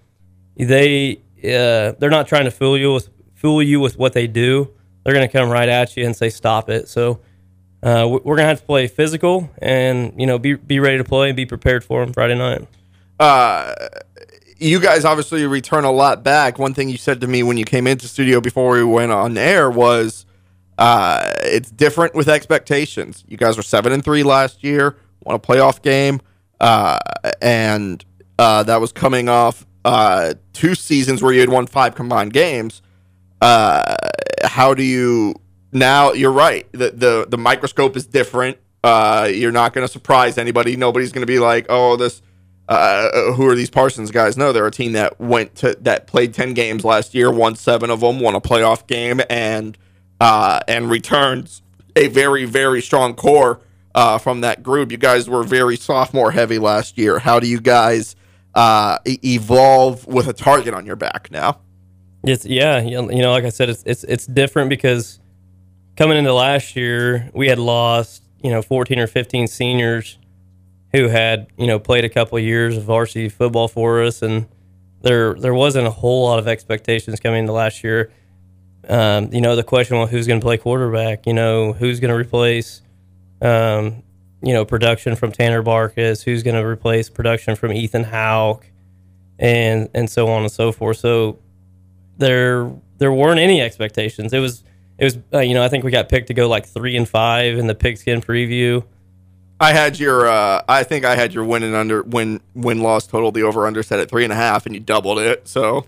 they 0.56 1.20
uh, 1.44 1.92
they're 1.98 2.10
not 2.10 2.26
trying 2.28 2.44
to 2.44 2.50
fool 2.50 2.76
you 2.76 2.92
with 2.94 3.08
fool 3.34 3.62
you 3.62 3.80
with 3.80 3.96
what 3.98 4.12
they 4.12 4.26
do. 4.26 4.70
They're 5.04 5.14
going 5.14 5.26
to 5.26 5.32
come 5.32 5.48
right 5.48 5.68
at 5.68 5.96
you 5.96 6.04
and 6.04 6.14
say 6.14 6.28
stop 6.28 6.68
it. 6.68 6.88
So 6.88 7.20
uh, 7.82 8.06
we- 8.10 8.18
we're 8.24 8.36
going 8.36 8.44
to 8.44 8.48
have 8.48 8.60
to 8.60 8.66
play 8.66 8.86
physical 8.88 9.48
and 9.62 10.12
you 10.20 10.26
know 10.26 10.38
be 10.38 10.54
be 10.54 10.80
ready 10.80 10.98
to 10.98 11.04
play 11.04 11.28
and 11.30 11.36
be 11.36 11.46
prepared 11.46 11.84
for 11.84 12.04
them 12.04 12.12
Friday 12.12 12.36
night. 12.36 12.66
Uh, 13.20 13.74
you 14.58 14.80
guys 14.80 15.04
obviously 15.04 15.46
return 15.46 15.84
a 15.84 15.90
lot 15.90 16.22
back. 16.22 16.58
One 16.58 16.74
thing 16.74 16.88
you 16.88 16.96
said 16.96 17.20
to 17.20 17.26
me 17.26 17.42
when 17.42 17.56
you 17.56 17.64
came 17.64 17.86
into 17.86 18.08
studio 18.08 18.40
before 18.40 18.72
we 18.72 18.84
went 18.84 19.12
on 19.12 19.38
air 19.38 19.70
was 19.70 20.26
uh, 20.78 21.32
it's 21.42 21.70
different 21.70 22.14
with 22.14 22.28
expectations. 22.28 23.24
You 23.28 23.36
guys 23.36 23.56
were 23.56 23.62
seven 23.62 23.92
and 23.92 24.04
three 24.04 24.22
last 24.22 24.64
year, 24.64 24.96
won 25.22 25.36
a 25.36 25.38
playoff 25.38 25.82
game, 25.82 26.20
uh, 26.60 26.98
and 27.40 28.04
uh, 28.38 28.62
that 28.64 28.80
was 28.80 28.92
coming 28.92 29.28
off 29.28 29.66
uh, 29.84 30.34
two 30.52 30.74
seasons 30.74 31.22
where 31.22 31.32
you 31.32 31.40
had 31.40 31.48
won 31.48 31.66
five 31.66 31.94
combined 31.94 32.32
games. 32.32 32.82
Uh, 33.40 33.96
how 34.44 34.74
do 34.74 34.82
you 34.82 35.34
now? 35.72 36.12
You're 36.12 36.32
right. 36.32 36.70
The 36.72 36.90
the 36.90 37.26
the 37.28 37.38
microscope 37.38 37.96
is 37.96 38.06
different. 38.06 38.58
Uh, 38.82 39.28
you're 39.32 39.52
not 39.52 39.72
going 39.72 39.86
to 39.86 39.92
surprise 39.92 40.38
anybody. 40.38 40.76
Nobody's 40.76 41.12
going 41.12 41.22
to 41.22 41.26
be 41.26 41.38
like, 41.38 41.66
oh, 41.68 41.96
this 41.96 42.22
uh, 42.68 43.32
who 43.32 43.48
are 43.48 43.54
these 43.54 43.70
Parsons 43.70 44.10
guys? 44.10 44.36
No, 44.36 44.52
they're 44.52 44.66
a 44.66 44.70
team 44.70 44.92
that 44.92 45.18
went 45.18 45.54
to 45.56 45.76
that 45.80 46.06
played 46.06 46.34
ten 46.34 46.52
games 46.52 46.84
last 46.84 47.14
year, 47.14 47.30
won 47.30 47.56
seven 47.56 47.90
of 47.90 48.00
them, 48.00 48.20
won 48.20 48.34
a 48.34 48.40
playoff 48.40 48.86
game, 48.86 49.22
and 49.30 49.78
uh, 50.20 50.60
and 50.68 50.90
returns 50.90 51.62
a 51.96 52.08
very 52.08 52.44
very 52.44 52.82
strong 52.82 53.14
core 53.14 53.60
uh, 53.94 54.18
from 54.18 54.42
that 54.42 54.62
group. 54.62 54.92
You 54.92 54.98
guys 54.98 55.30
were 55.30 55.44
very 55.44 55.76
sophomore 55.76 56.30
heavy 56.30 56.58
last 56.58 56.98
year. 56.98 57.18
How 57.18 57.40
do 57.40 57.46
you 57.46 57.60
guys 57.60 58.14
uh, 58.54 58.98
evolve 59.06 60.06
with 60.06 60.28
a 60.28 60.34
target 60.34 60.74
on 60.74 60.84
your 60.84 60.96
back 60.96 61.30
now? 61.30 61.60
It's 62.24 62.44
yeah, 62.44 62.80
you 62.82 63.22
know, 63.22 63.30
like 63.30 63.44
I 63.44 63.48
said, 63.48 63.70
it's 63.70 63.82
it's 63.86 64.04
it's 64.04 64.26
different 64.26 64.68
because 64.68 65.20
coming 65.96 66.18
into 66.18 66.34
last 66.34 66.76
year, 66.76 67.30
we 67.32 67.48
had 67.48 67.58
lost 67.58 68.24
you 68.42 68.50
know 68.50 68.60
14 68.60 68.98
or 68.98 69.06
15 69.06 69.46
seniors 69.46 70.18
who 70.92 71.08
had 71.08 71.48
you 71.56 71.66
know 71.66 71.78
played 71.78 72.04
a 72.04 72.08
couple 72.08 72.38
of 72.38 72.44
years 72.44 72.76
of 72.76 72.84
varsity 72.84 73.28
football 73.28 73.68
for 73.68 74.02
us, 74.02 74.22
and 74.22 74.46
there 75.02 75.34
there 75.34 75.54
wasn't 75.54 75.86
a 75.86 75.90
whole 75.90 76.24
lot 76.24 76.38
of 76.38 76.48
expectations 76.48 77.20
coming 77.20 77.40
into 77.40 77.52
last 77.52 77.84
year. 77.84 78.10
Um, 78.88 79.32
you 79.32 79.40
know, 79.40 79.54
the 79.54 79.62
question 79.62 79.98
was 79.98 80.10
who's 80.10 80.26
going 80.26 80.40
to 80.40 80.44
play 80.44 80.56
quarterback. 80.56 81.26
You 81.26 81.34
know, 81.34 81.72
who's 81.72 82.00
going 82.00 82.10
to 82.10 82.16
replace 82.16 82.82
um, 83.40 84.02
you 84.42 84.52
know 84.52 84.64
production 84.64 85.16
from 85.16 85.32
Tanner 85.32 85.62
Barkus, 85.62 86.22
who's 86.22 86.42
going 86.42 86.56
to 86.56 86.66
replace 86.66 87.10
production 87.10 87.56
from 87.56 87.72
Ethan 87.72 88.04
Hauk, 88.04 88.66
and 89.38 89.88
and 89.94 90.08
so 90.10 90.28
on 90.28 90.42
and 90.42 90.52
so 90.52 90.72
forth. 90.72 90.98
So 90.98 91.38
there 92.16 92.70
there 92.98 93.12
weren't 93.12 93.40
any 93.40 93.60
expectations. 93.60 94.32
It 94.32 94.40
was 94.40 94.64
it 94.98 95.04
was 95.04 95.18
uh, 95.32 95.40
you 95.40 95.54
know 95.54 95.62
I 95.62 95.68
think 95.68 95.84
we 95.84 95.90
got 95.90 96.08
picked 96.08 96.28
to 96.28 96.34
go 96.34 96.48
like 96.48 96.66
three 96.66 96.96
and 96.96 97.08
five 97.08 97.58
in 97.58 97.66
the 97.66 97.74
pigskin 97.74 98.20
preview. 98.20 98.84
I 99.60 99.72
had 99.72 99.98
your, 99.98 100.28
uh, 100.28 100.62
I 100.68 100.84
think 100.84 101.04
I 101.04 101.16
had 101.16 101.34
your 101.34 101.44
win 101.44 101.62
and 101.64 101.74
under 101.74 102.02
win 102.02 102.40
win 102.54 102.80
loss 102.80 103.06
total 103.06 103.32
the 103.32 103.42
over 103.42 103.66
under 103.66 103.82
set 103.82 103.98
at 103.98 104.08
three 104.08 104.24
and 104.24 104.32
a 104.32 104.36
half, 104.36 104.66
and 104.66 104.74
you 104.74 104.80
doubled 104.80 105.18
it. 105.18 105.48
So 105.48 105.86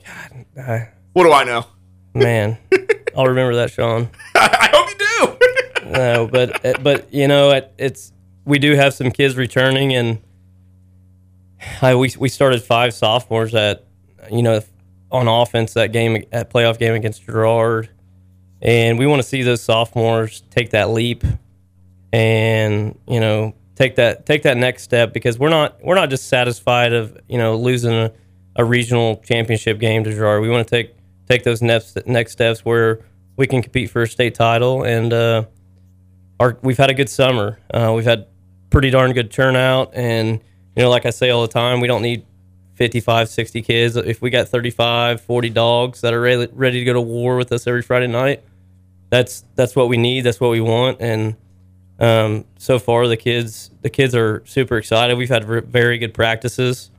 I, 0.58 0.88
what 1.12 1.24
do 1.24 1.32
I 1.32 1.44
know? 1.44 1.66
Man, 2.12 2.58
I'll 3.16 3.26
remember 3.26 3.54
that, 3.56 3.70
Sean. 3.70 4.10
I 4.34 4.70
hope 4.72 4.88
you 4.90 4.96
do. 4.98 5.90
no, 5.90 6.26
but 6.26 6.82
but 6.82 7.12
you 7.14 7.28
know, 7.28 7.50
it, 7.50 7.72
it's 7.78 8.12
we 8.44 8.58
do 8.58 8.74
have 8.74 8.92
some 8.94 9.12
kids 9.12 9.36
returning, 9.36 9.94
and 9.94 10.20
I, 11.80 11.94
we 11.94 12.12
we 12.18 12.28
started 12.28 12.62
five 12.62 12.92
sophomores 12.92 13.54
at 13.54 13.84
you 14.32 14.42
know 14.42 14.60
on 15.12 15.28
offense 15.28 15.74
that 15.74 15.92
game 15.92 16.24
at 16.32 16.50
playoff 16.50 16.78
game 16.78 16.94
against 16.94 17.24
Girard, 17.24 17.88
and 18.60 18.98
we 18.98 19.06
want 19.06 19.22
to 19.22 19.28
see 19.28 19.42
those 19.42 19.62
sophomores 19.62 20.42
take 20.50 20.70
that 20.70 20.90
leap, 20.90 21.22
and 22.12 22.98
you 23.06 23.20
know 23.20 23.54
take 23.80 23.96
that 23.96 24.26
take 24.26 24.42
that 24.42 24.58
next 24.58 24.82
step 24.82 25.14
because 25.14 25.38
we're 25.38 25.48
not 25.48 25.82
we're 25.82 25.94
not 25.94 26.10
just 26.10 26.28
satisfied 26.28 26.92
of 26.92 27.16
you 27.28 27.38
know 27.38 27.56
losing 27.56 27.92
a, 27.92 28.12
a 28.56 28.64
regional 28.64 29.16
championship 29.24 29.78
game 29.78 30.04
to 30.04 30.12
Girard. 30.12 30.42
We 30.42 30.50
want 30.50 30.68
to 30.68 30.70
take 30.70 30.94
take 31.28 31.44
those 31.44 31.62
next 31.62 31.98
next 32.06 32.32
steps 32.32 32.62
where 32.62 33.00
we 33.36 33.46
can 33.46 33.62
compete 33.62 33.88
for 33.90 34.02
a 34.02 34.06
state 34.06 34.34
title, 34.34 34.84
and 34.84 35.12
uh, 35.14 35.44
our 36.38 36.58
we've 36.62 36.76
had 36.76 36.90
a 36.90 36.94
good 36.94 37.08
summer. 37.08 37.58
Uh, 37.72 37.94
we've 37.96 38.04
had 38.04 38.26
pretty 38.68 38.90
darn 38.90 39.12
good 39.14 39.30
turnout, 39.30 39.92
and 39.94 40.40
you 40.76 40.82
know, 40.82 40.90
like 40.90 41.06
I 41.06 41.10
say 41.10 41.30
all 41.30 41.40
the 41.40 41.48
time, 41.48 41.80
we 41.80 41.88
don't 41.88 42.02
need 42.02 42.26
55, 42.74 43.30
60 43.30 43.62
kids. 43.62 43.96
If 43.96 44.20
we 44.20 44.28
got 44.28 44.48
35, 44.48 45.22
40 45.22 45.50
dogs 45.50 46.02
that 46.02 46.12
are 46.12 46.20
ready, 46.20 46.48
ready 46.52 46.80
to 46.80 46.84
go 46.84 46.92
to 46.92 47.00
war 47.00 47.36
with 47.36 47.50
us 47.50 47.66
every 47.66 47.82
Friday 47.82 48.08
night, 48.08 48.44
that's 49.08 49.44
that's 49.54 49.74
what 49.74 49.88
we 49.88 49.96
need. 49.96 50.24
That's 50.24 50.38
what 50.38 50.50
we 50.50 50.60
want. 50.60 51.00
And 51.00 51.36
um, 52.00 52.46
so 52.58 52.78
far, 52.78 53.06
the 53.06 53.16
kids 53.16 53.70
the 53.82 53.90
kids 53.90 54.14
are 54.14 54.42
super 54.46 54.78
excited. 54.78 55.16
We've 55.18 55.28
had 55.28 55.44
very 55.44 55.98
good 55.98 56.14
practices. 56.14 56.90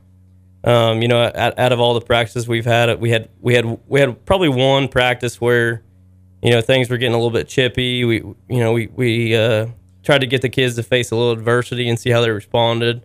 Um, 0.64 1.02
you 1.02 1.08
know, 1.08 1.24
out, 1.34 1.58
out, 1.58 1.72
of 1.72 1.80
all 1.80 1.94
the 1.94 2.00
practices 2.00 2.46
we've 2.46 2.64
had, 2.64 3.00
we 3.00 3.10
had 3.10 3.28
we 3.40 3.54
had 3.54 3.78
we 3.88 4.00
had 4.00 4.24
probably 4.24 4.48
one 4.48 4.86
practice 4.86 5.40
where, 5.40 5.82
you 6.40 6.50
know, 6.50 6.60
things 6.60 6.88
were 6.88 6.98
getting 6.98 7.14
a 7.14 7.18
little 7.18 7.32
bit 7.32 7.48
chippy. 7.48 8.04
We 8.04 8.18
you 8.18 8.36
know 8.48 8.72
we 8.72 8.86
we 8.86 9.34
uh, 9.34 9.66
tried 10.04 10.20
to 10.20 10.26
get 10.26 10.40
the 10.40 10.48
kids 10.48 10.76
to 10.76 10.84
face 10.84 11.10
a 11.10 11.16
little 11.16 11.32
adversity 11.32 11.88
and 11.88 11.98
see 11.98 12.10
how 12.10 12.20
they 12.20 12.30
responded. 12.30 13.02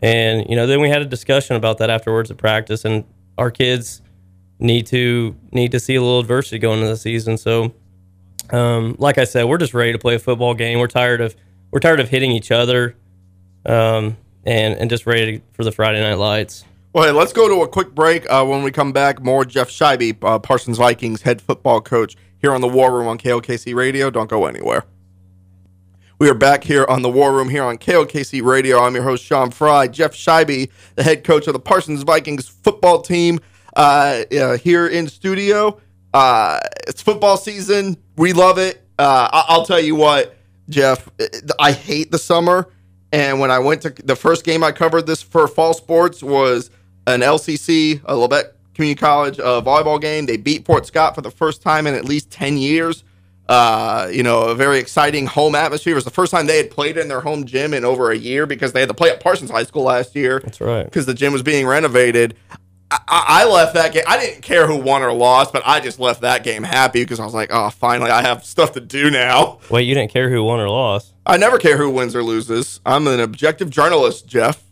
And 0.00 0.48
you 0.48 0.54
know, 0.54 0.68
then 0.68 0.80
we 0.80 0.88
had 0.88 1.02
a 1.02 1.06
discussion 1.06 1.56
about 1.56 1.78
that 1.78 1.90
afterwards 1.90 2.30
at 2.30 2.36
practice, 2.36 2.84
and 2.84 3.04
our 3.38 3.50
kids 3.50 4.02
need 4.60 4.86
to 4.86 5.34
need 5.50 5.72
to 5.72 5.80
see 5.80 5.96
a 5.96 6.00
little 6.00 6.20
adversity 6.20 6.58
going 6.58 6.78
into 6.78 6.90
the 6.90 6.96
season. 6.96 7.38
So, 7.38 7.74
um, 8.50 8.96
like 8.98 9.18
I 9.18 9.24
said, 9.24 9.44
we're 9.44 9.58
just 9.58 9.74
ready 9.74 9.92
to 9.92 9.98
play 9.98 10.14
a 10.14 10.18
football 10.18 10.54
game. 10.54 10.78
We're 10.78 10.86
tired 10.86 11.20
of 11.20 11.34
we're 11.70 11.80
tired 11.80 12.00
of 12.00 12.08
hitting 12.08 12.30
each 12.30 12.50
other, 12.50 12.96
um, 13.66 14.16
and 14.44 14.74
and 14.78 14.90
just 14.90 15.06
ready 15.06 15.38
to, 15.38 15.44
for 15.52 15.64
the 15.64 15.72
Friday 15.72 16.00
night 16.00 16.18
lights. 16.18 16.64
Well, 16.92 17.04
hey, 17.04 17.10
let's 17.10 17.32
go 17.32 17.48
to 17.48 17.62
a 17.62 17.68
quick 17.68 17.94
break. 17.94 18.30
Uh, 18.30 18.44
when 18.44 18.62
we 18.62 18.70
come 18.70 18.92
back, 18.92 19.20
more 19.20 19.44
Jeff 19.44 19.68
Scheibe, 19.68 20.16
uh, 20.22 20.38
Parsons 20.38 20.78
Vikings 20.78 21.22
head 21.22 21.42
football 21.42 21.80
coach, 21.80 22.16
here 22.40 22.52
on 22.52 22.60
the 22.60 22.68
War 22.68 22.92
Room 22.94 23.08
on 23.08 23.18
KLKC 23.18 23.74
Radio. 23.74 24.10
Don't 24.10 24.30
go 24.30 24.46
anywhere. 24.46 24.84
We 26.20 26.30
are 26.30 26.34
back 26.34 26.62
here 26.62 26.86
on 26.88 27.02
the 27.02 27.10
War 27.10 27.34
Room 27.34 27.48
here 27.48 27.64
on 27.64 27.76
KLKC 27.76 28.44
Radio. 28.44 28.80
I'm 28.80 28.94
your 28.94 29.02
host, 29.02 29.24
Sean 29.24 29.50
Fry. 29.50 29.88
Jeff 29.88 30.12
Scheibe, 30.12 30.70
the 30.94 31.02
head 31.02 31.24
coach 31.24 31.48
of 31.48 31.54
the 31.54 31.58
Parsons 31.58 32.04
Vikings 32.04 32.46
football 32.46 33.02
team, 33.02 33.40
uh, 33.74 34.22
uh, 34.30 34.56
here 34.56 34.86
in 34.86 35.08
studio. 35.08 35.80
Uh, 36.14 36.60
it's 36.86 37.02
football 37.02 37.36
season. 37.36 37.96
We 38.16 38.32
love 38.32 38.58
it. 38.58 38.82
Uh, 38.98 39.28
I- 39.32 39.56
will 39.56 39.66
tell 39.66 39.80
you 39.80 39.96
what, 39.96 40.36
Jeff, 40.68 41.08
I 41.58 41.72
hate 41.72 42.10
the 42.10 42.18
summer. 42.18 42.68
And 43.12 43.38
when 43.40 43.50
I 43.50 43.58
went 43.58 43.82
to 43.82 43.90
the 43.90 44.16
first 44.16 44.44
game 44.44 44.64
I 44.64 44.72
covered 44.72 45.06
this 45.06 45.22
for 45.22 45.46
fall 45.46 45.74
sports 45.74 46.22
was 46.22 46.70
an 47.06 47.20
LCC, 47.20 48.00
a 48.04 48.14
Labette 48.14 48.52
Community 48.74 48.98
College 48.98 49.38
uh, 49.38 49.60
volleyball 49.60 50.00
game. 50.00 50.26
They 50.26 50.36
beat 50.36 50.64
Fort 50.64 50.86
Scott 50.86 51.14
for 51.14 51.20
the 51.20 51.30
first 51.30 51.62
time 51.62 51.86
in 51.86 51.94
at 51.94 52.04
least 52.04 52.30
10 52.30 52.56
years 52.56 53.04
uh, 53.48 54.08
you 54.10 54.22
know, 54.22 54.42
a 54.42 54.54
very 54.54 54.78
exciting 54.78 55.26
home 55.26 55.54
atmosphere. 55.54 55.92
It 55.92 55.96
was 55.96 56.04
the 56.04 56.10
first 56.10 56.32
time 56.32 56.46
they 56.46 56.56
had 56.56 56.70
played 56.70 56.96
in 56.96 57.08
their 57.08 57.20
home 57.20 57.44
gym 57.44 57.74
in 57.74 57.84
over 57.84 58.10
a 58.10 58.16
year 58.16 58.46
because 58.46 58.72
they 58.72 58.80
had 58.80 58.88
to 58.88 58.94
play 58.94 59.10
at 59.10 59.20
Parsons 59.20 59.50
High 59.50 59.64
School 59.64 59.82
last 59.84 60.16
year. 60.16 60.40
That's 60.40 60.60
right. 60.60 60.84
Because 60.84 61.06
the 61.06 61.14
gym 61.14 61.32
was 61.32 61.42
being 61.42 61.66
renovated. 61.66 62.36
I, 63.08 63.24
I, 63.42 63.44
left 63.44 63.74
that 63.74 63.92
game. 63.92 64.04
I 64.06 64.18
didn't 64.18 64.42
care 64.42 64.66
who 64.66 64.76
won 64.76 65.02
or 65.02 65.12
lost, 65.12 65.52
but 65.52 65.62
I 65.66 65.80
just 65.80 65.98
left 65.98 66.20
that 66.20 66.44
game 66.44 66.62
happy 66.62 67.02
because 67.02 67.20
I 67.20 67.24
was 67.24 67.34
like, 67.34 67.50
oh, 67.52 67.70
finally, 67.70 68.10
I 68.10 68.22
have 68.22 68.44
stuff 68.44 68.72
to 68.72 68.80
do 68.80 69.10
now. 69.10 69.58
Wait, 69.70 69.82
you 69.82 69.94
didn't 69.94 70.10
care 70.10 70.30
who 70.30 70.42
won 70.44 70.60
or 70.60 70.68
lost? 70.68 71.14
I 71.26 71.36
never 71.36 71.58
care 71.58 71.76
who 71.76 71.90
wins 71.90 72.14
or 72.14 72.22
loses. 72.22 72.80
I'm 72.84 73.06
an 73.06 73.20
objective 73.20 73.70
journalist, 73.70 74.26
Jeff. 74.26 74.62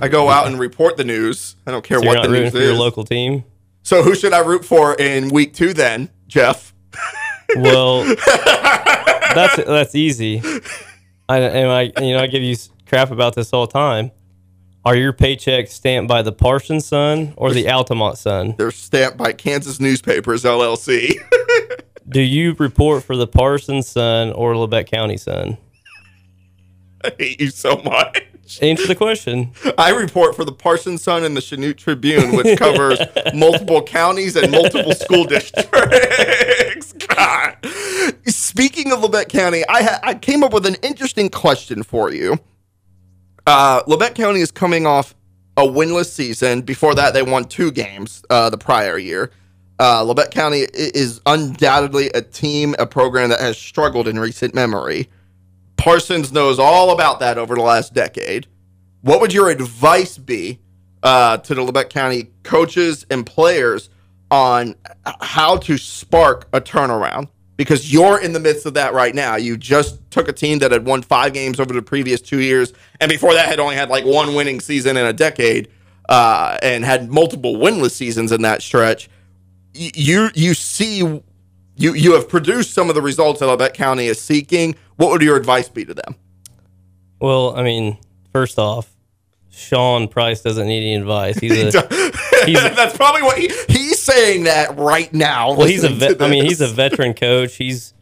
I 0.00 0.08
go 0.08 0.28
out 0.28 0.46
and 0.46 0.58
report 0.58 0.96
the 0.96 1.04
news. 1.04 1.56
I 1.66 1.70
don't 1.70 1.84
care 1.84 2.00
so 2.00 2.06
what 2.06 2.22
the 2.22 2.28
news 2.28 2.54
is. 2.54 2.60
Your 2.60 2.74
local 2.74 3.04
team. 3.04 3.44
So 3.82 4.02
who 4.02 4.14
should 4.14 4.32
I 4.32 4.38
root 4.40 4.64
for 4.64 4.94
in 4.94 5.30
week 5.30 5.54
two 5.54 5.72
then, 5.72 6.10
Jeff? 6.26 6.74
Well, 7.56 8.04
that's 8.04 9.56
that's 9.56 9.94
easy. 9.96 10.40
I 11.28 11.38
and 11.40 11.68
I 11.68 11.82
you 12.00 12.12
know 12.14 12.20
I 12.20 12.28
give 12.28 12.44
you 12.44 12.54
crap 12.86 13.10
about 13.10 13.34
this 13.34 13.52
all 13.52 13.66
the 13.66 13.72
time. 13.72 14.12
Are 14.82 14.96
your 14.96 15.12
paychecks 15.12 15.68
stamped 15.68 16.08
by 16.08 16.22
the 16.22 16.32
Parsons 16.32 16.86
Sun 16.86 17.34
or 17.36 17.52
the 17.52 17.68
Altamont 17.68 18.16
Sun? 18.16 18.54
They're 18.56 18.70
stamped 18.70 19.18
by 19.18 19.32
Kansas 19.32 19.78
Newspapers 19.78 20.42
LLC. 20.42 21.12
Do 22.08 22.22
you 22.22 22.54
report 22.58 23.04
for 23.04 23.14
the 23.14 23.26
Parsons 23.26 23.88
Sun 23.88 24.32
or 24.32 24.54
Labette 24.54 24.86
County 24.86 25.18
Sun? 25.18 25.58
I 27.04 27.12
hate 27.18 27.40
you 27.40 27.50
so 27.50 27.76
much. 27.76 28.24
Answer 28.62 28.86
the 28.86 28.96
question. 28.96 29.52
I 29.78 29.90
report 29.90 30.34
for 30.34 30.44
the 30.44 30.52
Parsons 30.52 31.02
Sun 31.02 31.24
and 31.24 31.36
the 31.36 31.40
Chanute 31.40 31.76
Tribune, 31.76 32.34
which 32.34 32.58
covers 32.58 32.98
multiple 33.34 33.82
counties 33.82 34.34
and 34.34 34.50
multiple 34.50 34.92
school 34.92 35.24
districts. 35.24 36.92
God. 37.08 37.56
Speaking 38.26 38.92
of 38.92 39.00
Labette 39.00 39.28
County, 39.28 39.62
I, 39.68 39.82
ha- 39.82 40.00
I 40.02 40.14
came 40.14 40.42
up 40.42 40.52
with 40.52 40.66
an 40.66 40.76
interesting 40.82 41.28
question 41.28 41.82
for 41.82 42.10
you. 42.10 42.38
Uh, 43.46 43.82
County 44.14 44.40
is 44.40 44.50
coming 44.50 44.86
off 44.86 45.14
a 45.56 45.62
winless 45.62 46.10
season. 46.10 46.62
Before 46.62 46.94
that, 46.94 47.14
they 47.14 47.22
won 47.22 47.44
two 47.44 47.70
games 47.70 48.22
uh, 48.30 48.50
the 48.50 48.58
prior 48.58 48.98
year. 48.98 49.30
Uh, 49.78 50.14
County 50.30 50.66
is 50.74 51.20
undoubtedly 51.24 52.08
a 52.14 52.20
team, 52.20 52.74
a 52.78 52.86
program 52.86 53.30
that 53.30 53.40
has 53.40 53.56
struggled 53.56 54.08
in 54.08 54.18
recent 54.18 54.54
memory. 54.54 55.08
Parsons 55.76 56.32
knows 56.32 56.58
all 56.58 56.90
about 56.90 57.20
that 57.20 57.38
over 57.38 57.54
the 57.54 57.62
last 57.62 57.94
decade. 57.94 58.46
What 59.00 59.22
would 59.22 59.32
your 59.32 59.48
advice 59.48 60.18
be 60.18 60.58
uh, 61.02 61.38
to 61.38 61.54
the 61.54 61.62
Labette 61.62 61.88
County 61.88 62.30
coaches 62.42 63.06
and 63.10 63.24
players 63.24 63.88
on 64.30 64.74
how 65.22 65.56
to 65.56 65.78
spark 65.78 66.48
a 66.52 66.60
turnaround? 66.60 67.28
Because 67.60 67.92
you're 67.92 68.18
in 68.18 68.32
the 68.32 68.40
midst 68.40 68.64
of 68.64 68.72
that 68.72 68.94
right 68.94 69.14
now. 69.14 69.36
You 69.36 69.58
just 69.58 70.00
took 70.10 70.28
a 70.28 70.32
team 70.32 70.60
that 70.60 70.72
had 70.72 70.86
won 70.86 71.02
five 71.02 71.34
games 71.34 71.60
over 71.60 71.74
the 71.74 71.82
previous 71.82 72.18
two 72.22 72.40
years, 72.40 72.72
and 73.02 73.10
before 73.10 73.34
that 73.34 73.48
had 73.48 73.60
only 73.60 73.76
had 73.76 73.90
like 73.90 74.06
one 74.06 74.34
winning 74.34 74.60
season 74.60 74.96
in 74.96 75.04
a 75.04 75.12
decade, 75.12 75.68
uh, 76.08 76.56
and 76.62 76.86
had 76.86 77.10
multiple 77.10 77.56
winless 77.56 77.90
seasons 77.90 78.32
in 78.32 78.40
that 78.40 78.62
stretch. 78.62 79.10
You 79.74 80.30
you 80.34 80.54
see 80.54 80.96
you 80.96 81.22
you 81.76 82.14
have 82.14 82.30
produced 82.30 82.72
some 82.72 82.88
of 82.88 82.94
the 82.94 83.02
results 83.02 83.40
that 83.40 83.46
Labette 83.46 83.74
County 83.74 84.06
is 84.06 84.18
seeking. 84.18 84.74
What 84.96 85.10
would 85.10 85.20
your 85.20 85.36
advice 85.36 85.68
be 85.68 85.84
to 85.84 85.92
them? 85.92 86.14
Well, 87.20 87.54
I 87.54 87.62
mean, 87.62 87.98
first 88.32 88.58
off, 88.58 88.88
Sean 89.50 90.08
Price 90.08 90.40
doesn't 90.40 90.66
need 90.66 90.78
any 90.78 90.94
advice. 90.94 91.36
He's 91.38 91.52
a 91.74 91.88
he's 92.46 92.58
that's 92.74 92.96
probably 92.96 93.20
what 93.20 93.36
he, 93.36 93.48
he's 93.68 93.99
saying 94.10 94.44
that 94.44 94.76
right 94.76 95.12
now. 95.12 95.54
Well, 95.54 95.66
he's 95.66 95.84
a 95.84 95.88
vet, 95.88 96.20
I 96.20 96.28
mean, 96.28 96.44
he's 96.44 96.60
a 96.60 96.68
veteran 96.68 97.14
coach. 97.14 97.56
He's 97.56 97.94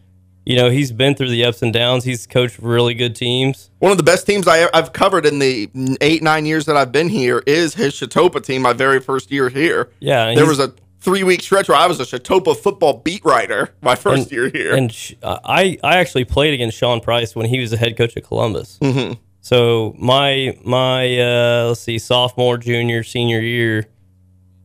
you 0.45 0.57
know 0.57 0.71
he's 0.71 0.93
been 0.93 1.15
through 1.15 1.29
the 1.29 1.45
ups 1.45 1.63
and 1.63 1.73
downs. 1.73 2.05
He's 2.05 2.27
coached 2.27 2.59
really 2.59 2.95
good 2.95 3.15
teams. 3.15 3.71
One 3.79 3.93
of 3.93 3.99
the 3.99 4.05
best 4.05 4.27
teams 4.27 4.49
I, 4.49 4.69
have 4.75 4.93
covered 4.93 5.27
in 5.27 5.39
the 5.39 5.71
eight 6.01 6.23
nine 6.23 6.47
years 6.47 6.67
that 6.67 6.77
I've 6.77 6.93
been 6.93 7.09
here 7.09 7.43
is 7.47 7.75
his 7.75 7.95
Chetopa 7.95 8.43
team. 8.43 8.63
My 8.63 8.73
very 8.73 9.01
first 9.01 9.31
year 9.31 9.49
here. 9.49 9.91
Yeah, 10.01 10.35
there 10.35 10.47
was 10.47 10.59
a 10.59 10.73
three 11.01 11.23
week 11.23 11.43
stretch 11.43 11.69
where 11.69 11.79
I 11.79 11.87
was 11.87 12.01
a 12.01 12.05
Chetopa 12.05 12.57
football 12.57 12.95
beat 12.99 13.25
writer 13.25 13.75
my 13.83 13.95
first 13.95 14.23
and, 14.23 14.33
year 14.33 14.49
here. 14.49 14.75
And 14.75 14.93
sh- 14.93 15.15
I 15.23 15.79
I 15.85 15.99
actually 15.99 16.25
played 16.25 16.55
against 16.55 16.79
Sean 16.79 17.01
Price 17.01 17.37
when 17.37 17.47
he 17.47 17.61
was 17.61 17.71
the 17.71 17.77
head 17.77 17.97
coach 17.97 18.17
at 18.17 18.25
Columbus. 18.25 18.79
Mm-hmm. 18.81 19.15
So 19.41 19.95
my 19.99 20.59
my 20.65 21.21
uh, 21.21 21.69
let's 21.69 21.81
see 21.81 21.99
sophomore, 21.99 22.59
junior, 22.59 23.03
senior 23.03 23.41
year 23.41 23.89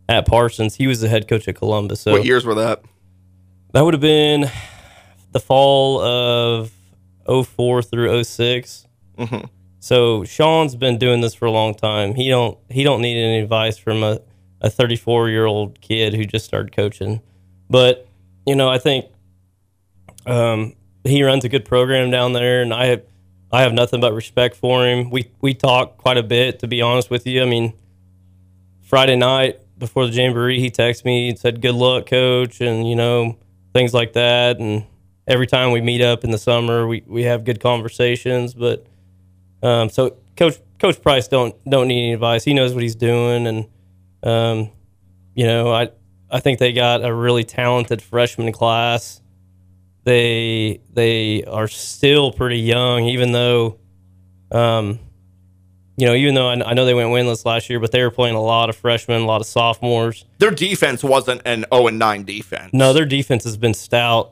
at 0.10 0.28
Parsons, 0.28 0.76
he 0.76 0.88
was 0.88 1.02
the 1.02 1.10
head 1.10 1.28
coach 1.28 1.48
at 1.48 1.56
Columbus. 1.56 2.02
So 2.02 2.12
what 2.14 2.26
years 2.26 2.46
were 2.46 2.56
that? 2.56 2.84
That 3.74 3.82
would 3.82 3.94
have 3.94 4.02
been 4.02 4.50
the 5.32 5.40
fall 5.40 6.02
of 6.02 6.72
04 7.26 7.82
through 7.82 8.24
6 8.24 8.88
mm-hmm. 9.18 9.46
So 9.80 10.24
Sean's 10.24 10.76
been 10.76 10.98
doing 10.98 11.20
this 11.20 11.34
for 11.34 11.46
a 11.46 11.52
long 11.52 11.76
time. 11.76 12.16
He 12.16 12.30
don't 12.30 12.58
he 12.70 12.84
don't 12.84 13.02
need 13.02 13.22
any 13.22 13.40
advice 13.40 13.78
from 13.78 14.02
a 14.02 14.22
a 14.62 14.70
34 14.70 15.30
year 15.30 15.46
old 15.46 15.82
kid 15.82 16.14
who 16.14 16.24
just 16.24 16.46
started 16.46 16.74
coaching. 16.74 17.22
But 17.70 18.08
you 18.46 18.56
know, 18.56 18.70
I 18.70 18.78
think 18.78 19.08
um, 20.26 20.74
he 21.04 21.22
runs 21.24 21.44
a 21.44 21.50
good 21.50 21.66
program 21.66 22.12
down 22.12 22.32
there, 22.32 22.62
and 22.62 22.74
I 22.74 22.86
have 22.86 23.04
I 23.52 23.62
have 23.62 23.74
nothing 23.74 24.00
but 24.00 24.14
respect 24.14 24.56
for 24.56 24.88
him. 24.88 25.10
We 25.10 25.30
we 25.42 25.54
talk 25.54 25.98
quite 25.98 26.18
a 26.18 26.24
bit, 26.24 26.60
to 26.60 26.68
be 26.68 26.82
honest 26.82 27.10
with 27.10 27.28
you. 27.28 27.44
I 27.44 27.46
mean, 27.46 27.74
Friday 28.82 29.18
night 29.18 29.60
before 29.84 30.08
the 30.08 30.14
jamboree, 30.14 30.60
he 30.60 30.72
texted 30.72 31.06
me 31.06 31.30
and 31.30 31.38
said, 31.38 31.62
"Good 31.62 31.76
luck, 31.76 32.08
coach," 32.08 32.62
and 32.62 32.88
you 32.90 32.96
know 32.96 33.38
things 33.74 33.94
like 33.94 34.14
that. 34.14 34.60
And 34.60 34.86
every 35.28 35.48
time 35.48 35.72
we 35.72 35.82
meet 35.82 36.02
up 36.02 36.24
in 36.24 36.32
the 36.32 36.38
summer, 36.38 36.88
we, 36.88 37.04
we 37.06 37.24
have 37.24 37.44
good 37.44 37.60
conversations. 37.60 38.54
But 38.54 38.86
um, 39.62 39.90
so 39.90 40.18
coach 40.36 40.58
Coach 40.80 41.02
Price 41.02 41.28
don't 41.28 41.56
don't 41.70 41.88
need 41.88 42.04
any 42.04 42.14
advice. 42.14 42.44
He 42.44 42.54
knows 42.54 42.74
what 42.74 42.84
he's 42.84 42.96
doing, 42.96 43.48
and 43.48 43.66
um, 44.24 44.72
you 45.36 45.46
know 45.46 45.72
I 45.72 45.90
I 46.30 46.40
think 46.40 46.60
they 46.60 46.74
got 46.74 47.06
a 47.06 47.14
really 47.14 47.44
talented 47.44 48.02
freshman 48.02 48.52
class. 48.52 49.22
They 50.04 50.82
they 50.92 51.44
are 51.46 51.68
still 51.68 52.32
pretty 52.34 52.60
young, 52.60 53.06
even 53.06 53.32
though, 53.32 53.80
um, 54.52 55.00
you 55.98 56.06
know, 56.08 56.14
even 56.16 56.34
though 56.36 56.50
I, 56.50 56.54
I 56.72 56.74
know 56.74 56.86
they 56.86 56.94
went 56.94 57.10
winless 57.10 57.46
last 57.46 57.70
year, 57.70 57.80
but 57.80 57.92
they 57.92 58.02
were 58.02 58.12
playing 58.12 58.36
a 58.36 58.42
lot 58.42 58.70
of 58.70 58.76
freshmen, 58.76 59.22
a 59.22 59.26
lot 59.26 59.42
of 59.42 59.48
sophomores. 59.48 60.26
Their 60.40 60.52
defense 60.52 61.04
wasn't 61.04 61.42
an 61.46 61.66
0 61.74 61.88
and 61.88 62.00
9 62.00 62.24
defense. 62.24 62.72
No, 62.74 62.94
their 62.94 63.06
defense 63.06 63.44
has 63.44 63.58
been 63.58 63.74
stout. 63.74 64.32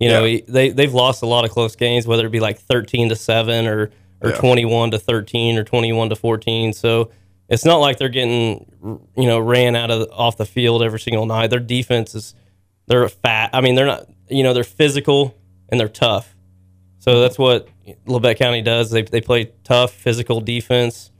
You 0.00 0.08
know, 0.08 0.24
Yeah. 0.24 0.40
they 0.46 0.68
they've 0.70 0.92
lost 0.92 1.22
a 1.22 1.26
lot 1.26 1.44
of 1.44 1.50
close 1.50 1.74
games, 1.76 2.06
whether 2.06 2.26
it 2.26 2.30
be 2.30 2.40
like 2.40 2.58
thirteen 2.58 3.08
to 3.08 3.16
seven 3.16 3.66
or 3.66 3.90
or 4.20 4.30
Yeah. 4.30 4.36
twenty 4.36 4.64
one 4.66 4.90
to 4.90 4.98
thirteen 4.98 5.56
or 5.56 5.64
twenty 5.64 5.90
one 5.92 6.10
to 6.10 6.16
fourteen. 6.16 6.74
So 6.74 7.10
it's 7.48 7.64
not 7.64 7.76
like 7.78 7.96
they're 7.96 8.10
getting 8.10 8.66
you 9.16 9.26
know 9.26 9.38
ran 9.38 9.74
out 9.74 9.90
of 9.90 10.08
off 10.12 10.36
the 10.36 10.44
field 10.44 10.82
every 10.82 11.00
single 11.00 11.24
night. 11.24 11.46
Their 11.48 11.60
defense 11.60 12.14
is 12.14 12.34
they're 12.88 13.08
fat. 13.08 13.50
I 13.54 13.62
mean, 13.62 13.74
they're 13.74 13.86
not 13.86 14.06
you 14.28 14.42
know 14.42 14.52
they're 14.52 14.64
physical 14.64 15.34
and 15.70 15.80
they're 15.80 15.88
tough. 15.88 16.35
So 17.06 17.20
that's 17.20 17.38
what 17.38 17.68
Labette 18.06 18.36
County 18.36 18.62
does. 18.62 18.90
They 18.90 19.02
they 19.02 19.20
play 19.20 19.52
tough 19.62 19.92
physical 19.92 20.40
defense. 20.40 21.12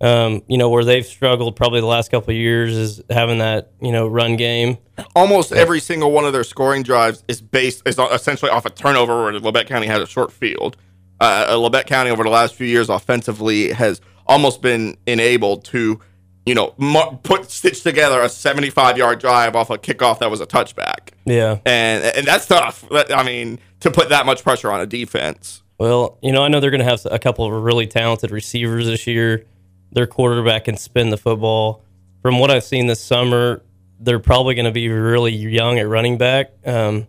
Um, 0.00 0.42
you 0.46 0.58
know 0.58 0.68
where 0.68 0.84
they've 0.84 1.06
struggled 1.06 1.56
probably 1.56 1.80
the 1.80 1.86
last 1.86 2.10
couple 2.10 2.30
of 2.30 2.36
years 2.36 2.76
is 2.76 3.02
having 3.10 3.38
that 3.38 3.72
you 3.80 3.90
know 3.90 4.06
run 4.06 4.36
game. 4.36 4.78
Almost 5.16 5.52
every 5.52 5.80
single 5.80 6.12
one 6.12 6.24
of 6.24 6.32
their 6.32 6.44
scoring 6.44 6.82
drives 6.82 7.24
is 7.28 7.40
based 7.40 7.82
is 7.86 7.98
essentially 7.98 8.50
off 8.50 8.66
a 8.66 8.70
turnover 8.70 9.24
where 9.24 9.32
Labette 9.32 9.66
County 9.66 9.86
had 9.86 10.00
a 10.00 10.06
short 10.06 10.32
field. 10.32 10.76
Uh, 11.18 11.54
Labette 11.54 11.86
County 11.86 12.10
over 12.10 12.22
the 12.22 12.30
last 12.30 12.54
few 12.54 12.66
years 12.66 12.88
offensively 12.88 13.72
has 13.72 14.00
almost 14.26 14.60
been 14.60 14.96
enabled 15.06 15.64
to, 15.64 15.98
you 16.46 16.54
know, 16.54 16.72
mu- 16.78 17.16
put 17.22 17.50
stitch 17.50 17.82
together 17.82 18.20
a 18.22 18.28
75 18.28 18.96
yard 18.96 19.18
drive 19.18 19.54
off 19.56 19.68
a 19.68 19.76
kickoff 19.76 20.20
that 20.20 20.30
was 20.30 20.40
a 20.40 20.46
touchback, 20.46 21.10
Yeah. 21.24 21.58
and 21.66 22.02
and 22.04 22.26
that's 22.26 22.46
tough. 22.46 22.84
I 22.92 23.22
mean, 23.24 23.58
to 23.80 23.90
put 23.90 24.08
that 24.08 24.24
much 24.26 24.42
pressure 24.42 24.70
on 24.72 24.80
a 24.80 24.86
defense. 24.86 25.62
Well, 25.78 26.18
you 26.22 26.32
know, 26.32 26.42
I 26.42 26.48
know 26.48 26.60
they're 26.60 26.70
going 26.70 26.78
to 26.84 26.88
have 26.88 27.04
a 27.10 27.18
couple 27.18 27.44
of 27.44 27.62
really 27.62 27.86
talented 27.86 28.30
receivers 28.30 28.86
this 28.86 29.06
year. 29.06 29.44
Their 29.92 30.06
quarterback 30.06 30.64
can 30.64 30.76
spin 30.78 31.10
the 31.10 31.18
football. 31.18 31.82
From 32.22 32.38
what 32.38 32.50
I've 32.50 32.64
seen 32.64 32.86
this 32.86 33.00
summer, 33.00 33.62
they're 34.00 34.18
probably 34.18 34.54
going 34.54 34.64
to 34.64 34.72
be 34.72 34.88
really 34.88 35.32
young 35.34 35.78
at 35.78 35.86
running 35.86 36.16
back. 36.16 36.52
Um, 36.64 37.06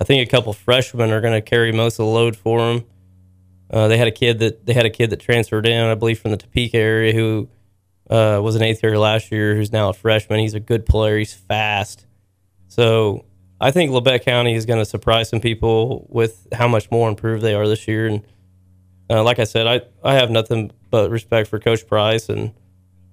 I 0.00 0.04
think 0.04 0.26
a 0.26 0.30
couple 0.30 0.52
freshmen 0.52 1.10
are 1.12 1.20
going 1.20 1.34
to 1.34 1.40
carry 1.40 1.70
most 1.72 1.94
of 1.94 2.06
the 2.06 2.12
load 2.12 2.36
for 2.36 2.58
them. 2.60 2.84
Uh, 3.70 3.86
they 3.88 3.96
had 3.98 4.08
a 4.08 4.12
kid 4.12 4.38
that 4.40 4.64
they 4.66 4.72
had 4.72 4.86
a 4.86 4.90
kid 4.90 5.10
that 5.10 5.20
transferred 5.20 5.66
in, 5.66 5.84
I 5.84 5.94
believe, 5.94 6.18
from 6.18 6.30
the 6.32 6.36
Topeka 6.38 6.76
area 6.78 7.12
who 7.12 7.48
uh, 8.10 8.40
was 8.42 8.56
an 8.56 8.62
eighth 8.62 8.82
year 8.82 8.98
last 8.98 9.30
year, 9.30 9.54
who's 9.54 9.72
now 9.72 9.90
a 9.90 9.92
freshman. 9.92 10.40
He's 10.40 10.54
a 10.54 10.60
good 10.60 10.86
player. 10.86 11.18
He's 11.18 11.34
fast. 11.34 12.06
So 12.68 13.24
I 13.60 13.70
think 13.70 13.90
Labette 13.90 14.24
County 14.24 14.54
is 14.54 14.66
going 14.66 14.78
to 14.78 14.84
surprise 14.84 15.28
some 15.28 15.40
people 15.40 16.06
with 16.08 16.46
how 16.52 16.68
much 16.68 16.90
more 16.90 17.08
improved 17.08 17.42
they 17.42 17.54
are 17.54 17.66
this 17.66 17.88
year. 17.88 18.06
And 18.06 18.22
uh, 19.10 19.22
like 19.22 19.38
I 19.38 19.44
said, 19.44 19.66
I, 19.66 19.80
I 20.02 20.14
have 20.14 20.30
nothing 20.30 20.70
but 20.90 21.10
respect 21.10 21.48
for 21.48 21.58
Coach 21.58 21.86
Price, 21.86 22.28
and 22.28 22.52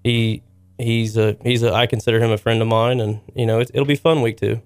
he 0.04 0.44
he's 0.78 1.18
a 1.18 1.38
he's 1.42 1.64
a 1.64 1.74
I 1.74 1.88
consider 1.88 2.20
him 2.20 2.32
a 2.32 2.38
friend 2.38 2.62
of 2.62 2.68
mine, 2.68 3.00
and 3.00 3.22
you 3.34 3.46
know 3.46 3.60
it, 3.60 3.72
it'll 3.74 3.86
be 3.86 3.96
fun 3.96 4.22
week 4.22 4.38
two. 4.38 4.62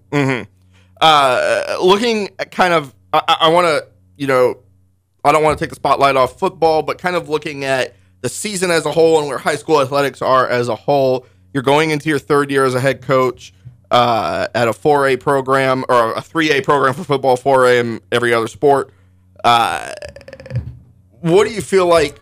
uh, 1.01 1.77
looking 1.81 2.29
at 2.39 2.51
kind 2.51 2.73
of, 2.73 2.93
I, 3.13 3.37
I 3.41 3.49
want 3.49 3.67
to, 3.67 3.87
you 4.17 4.27
know, 4.27 4.57
I 5.23 5.31
don't 5.31 5.43
want 5.43 5.57
to 5.57 5.63
take 5.63 5.69
the 5.69 5.75
spotlight 5.75 6.15
off 6.15 6.37
football, 6.37 6.81
but 6.81 6.97
kind 6.97 7.15
of 7.15 7.29
looking 7.29 7.63
at 7.63 7.95
the 8.21 8.29
season 8.29 8.71
as 8.71 8.85
a 8.85 8.91
whole 8.91 9.19
and 9.19 9.27
where 9.27 9.37
high 9.37 9.55
school 9.55 9.81
athletics 9.81 10.21
are 10.21 10.47
as 10.47 10.67
a 10.67 10.75
whole. 10.75 11.25
You're 11.53 11.63
going 11.63 11.91
into 11.91 12.09
your 12.09 12.19
third 12.19 12.51
year 12.51 12.65
as 12.65 12.75
a 12.75 12.79
head 12.79 13.01
coach 13.01 13.53
uh, 13.91 14.47
at 14.53 14.67
a 14.67 14.71
4A 14.71 15.19
program 15.19 15.83
or 15.89 16.13
a 16.13 16.21
3A 16.21 16.63
program 16.63 16.93
for 16.93 17.03
football, 17.03 17.37
4A 17.37 17.79
and 17.79 18.01
every 18.11 18.33
other 18.33 18.47
sport. 18.47 18.91
Uh, 19.43 19.93
what 21.21 21.47
do 21.47 21.53
you 21.53 21.61
feel 21.61 21.87
like 21.87 22.19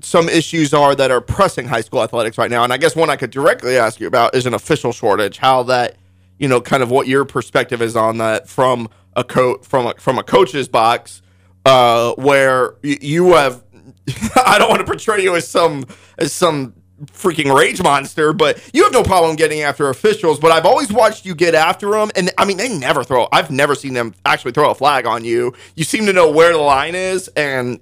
some 0.00 0.28
issues 0.28 0.72
are 0.72 0.94
that 0.94 1.10
are 1.10 1.20
pressing 1.20 1.66
high 1.66 1.80
school 1.80 2.02
athletics 2.02 2.38
right 2.38 2.50
now? 2.50 2.64
And 2.64 2.72
I 2.72 2.76
guess 2.76 2.96
one 2.96 3.10
I 3.10 3.16
could 3.16 3.30
directly 3.30 3.76
ask 3.76 4.00
you 4.00 4.06
about 4.06 4.34
is 4.34 4.46
an 4.46 4.54
official 4.54 4.92
shortage. 4.92 5.38
How 5.38 5.64
that, 5.64 5.96
you 6.38 6.48
know, 6.48 6.60
kind 6.60 6.82
of 6.82 6.90
what 6.90 7.08
your 7.08 7.24
perspective 7.24 7.82
is 7.82 7.96
on 7.96 8.18
that 8.18 8.48
from 8.48 8.88
a 9.14 9.24
coach 9.24 9.64
from 9.64 9.86
a, 9.86 9.94
from 9.98 10.18
a 10.18 10.22
coach's 10.22 10.68
box, 10.68 11.22
uh, 11.64 12.12
where 12.14 12.74
y- 12.82 12.98
you 13.00 13.34
have. 13.34 13.64
I 14.46 14.58
don't 14.58 14.68
want 14.68 14.80
to 14.80 14.86
portray 14.86 15.22
you 15.22 15.34
as 15.36 15.48
some 15.48 15.86
as 16.18 16.32
some 16.32 16.74
freaking 17.04 17.54
rage 17.54 17.82
monster, 17.82 18.32
but 18.32 18.58
you 18.72 18.82
have 18.84 18.92
no 18.92 19.02
problem 19.02 19.36
getting 19.36 19.62
after 19.62 19.88
officials. 19.88 20.38
But 20.38 20.52
I've 20.52 20.64
always 20.66 20.92
watched 20.92 21.26
you 21.26 21.34
get 21.34 21.54
after 21.54 21.90
them, 21.90 22.10
and 22.16 22.30
I 22.38 22.44
mean, 22.44 22.56
they 22.56 22.68
never 22.68 23.04
throw. 23.04 23.28
I've 23.32 23.50
never 23.50 23.74
seen 23.74 23.94
them 23.94 24.14
actually 24.24 24.52
throw 24.52 24.70
a 24.70 24.74
flag 24.74 25.06
on 25.06 25.24
you. 25.24 25.54
You 25.74 25.84
seem 25.84 26.06
to 26.06 26.12
know 26.12 26.30
where 26.30 26.52
the 26.52 26.58
line 26.58 26.94
is, 26.94 27.28
and 27.28 27.80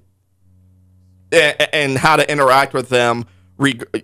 and 1.32 1.98
how 1.98 2.16
to 2.16 2.30
interact 2.30 2.74
with 2.74 2.88
them, 2.88 3.26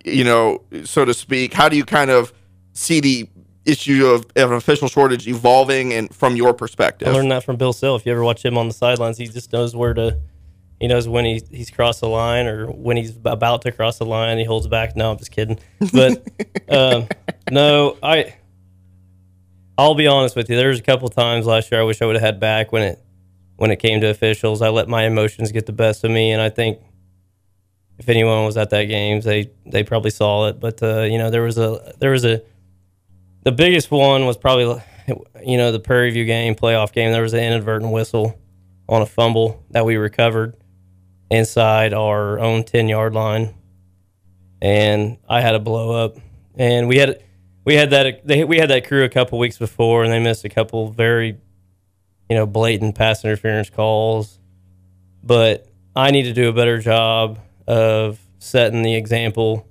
you 0.05 0.23
know, 0.23 0.63
so 0.83 1.05
to 1.05 1.13
speak. 1.13 1.53
How 1.53 1.69
do 1.69 1.77
you 1.77 1.85
kind 1.85 2.11
of 2.11 2.33
see 2.73 2.99
the 2.99 3.29
issue 3.63 4.07
of, 4.07 4.25
of 4.35 4.51
official 4.51 4.87
shortage 4.87 5.27
evolving, 5.27 5.93
and 5.93 6.13
from 6.13 6.35
your 6.35 6.53
perspective? 6.53 7.07
I 7.07 7.11
learned 7.11 7.31
that 7.31 7.43
from 7.43 7.57
Bill 7.57 7.73
Sill. 7.73 7.95
If 7.95 8.05
you 8.05 8.11
ever 8.11 8.23
watch 8.23 8.43
him 8.43 8.57
on 8.57 8.67
the 8.67 8.73
sidelines, 8.73 9.17
he 9.17 9.27
just 9.27 9.51
knows 9.51 9.75
where 9.75 9.93
to. 9.93 10.19
He 10.81 10.87
knows 10.87 11.07
when 11.07 11.25
he, 11.25 11.43
he's 11.51 11.69
crossed 11.69 12.01
the 12.01 12.09
line 12.09 12.47
or 12.47 12.65
when 12.65 12.97
he's 12.97 13.15
about 13.23 13.61
to 13.61 13.71
cross 13.71 13.99
the 13.99 14.05
line. 14.05 14.39
He 14.39 14.45
holds 14.45 14.65
back. 14.65 14.95
No, 14.95 15.11
I'm 15.11 15.17
just 15.19 15.29
kidding. 15.29 15.59
But 15.93 16.27
um, 16.69 17.07
no, 17.51 17.97
I. 18.01 18.35
I'll 19.77 19.93
be 19.93 20.07
honest 20.07 20.35
with 20.35 20.49
you. 20.49 20.55
There 20.55 20.69
was 20.69 20.79
a 20.79 20.83
couple 20.83 21.07
times 21.09 21.45
last 21.45 21.71
year 21.71 21.81
I 21.81 21.83
wish 21.83 22.01
I 22.01 22.05
would 22.07 22.15
have 22.15 22.23
had 22.23 22.39
back 22.39 22.71
when 22.71 22.81
it 22.81 22.99
when 23.57 23.69
it 23.69 23.75
came 23.75 24.01
to 24.01 24.07
officials. 24.07 24.63
I 24.63 24.69
let 24.69 24.87
my 24.87 25.03
emotions 25.03 25.51
get 25.51 25.67
the 25.67 25.71
best 25.71 26.03
of 26.03 26.09
me, 26.09 26.31
and 26.31 26.41
I 26.41 26.49
think 26.49 26.79
if 27.99 28.09
anyone 28.09 28.43
was 28.45 28.57
at 28.57 28.71
that 28.71 28.85
game, 28.85 29.21
they 29.21 29.51
they 29.67 29.83
probably 29.83 30.09
saw 30.09 30.47
it. 30.47 30.59
But 30.59 30.81
uh, 30.81 31.01
you 31.01 31.19
know, 31.19 31.29
there 31.29 31.43
was 31.43 31.59
a 31.59 31.93
there 31.99 32.09
was 32.09 32.25
a 32.25 32.41
the 33.43 33.51
biggest 33.51 33.91
one 33.91 34.25
was 34.25 34.35
probably 34.35 34.81
you 35.45 35.57
know 35.57 35.71
the 35.71 35.79
Prairie 35.79 36.09
View 36.09 36.25
game, 36.25 36.55
playoff 36.55 36.91
game. 36.91 37.11
There 37.11 37.21
was 37.21 37.33
an 37.33 37.43
inadvertent 37.43 37.91
whistle 37.91 38.35
on 38.89 39.03
a 39.03 39.05
fumble 39.05 39.63
that 39.69 39.85
we 39.85 39.95
recovered 39.95 40.55
inside 41.31 41.93
our 41.93 42.39
own 42.39 42.63
ten 42.63 42.87
yard 42.89 43.13
line, 43.13 43.55
and 44.61 45.17
I 45.27 45.41
had 45.41 45.55
a 45.55 45.59
blow 45.59 45.91
up, 46.05 46.17
and 46.55 46.87
we 46.87 46.97
had 46.97 47.23
we 47.65 47.75
had 47.75 47.89
that 47.91 48.27
they, 48.27 48.43
we 48.43 48.57
had 48.57 48.69
that 48.69 48.85
crew 48.87 49.03
a 49.03 49.09
couple 49.09 49.39
weeks 49.39 49.57
before, 49.57 50.03
and 50.03 50.11
they 50.11 50.19
missed 50.19 50.45
a 50.45 50.49
couple 50.49 50.91
very 50.91 51.37
you 52.29 52.35
know 52.35 52.45
blatant 52.45 52.95
pass 52.95 53.23
interference 53.23 53.69
calls, 53.69 54.37
but 55.23 55.67
I 55.95 56.11
need 56.11 56.23
to 56.23 56.33
do 56.33 56.49
a 56.49 56.53
better 56.53 56.79
job 56.79 57.39
of 57.67 58.19
setting 58.39 58.81
the 58.83 58.95
example 58.95 59.67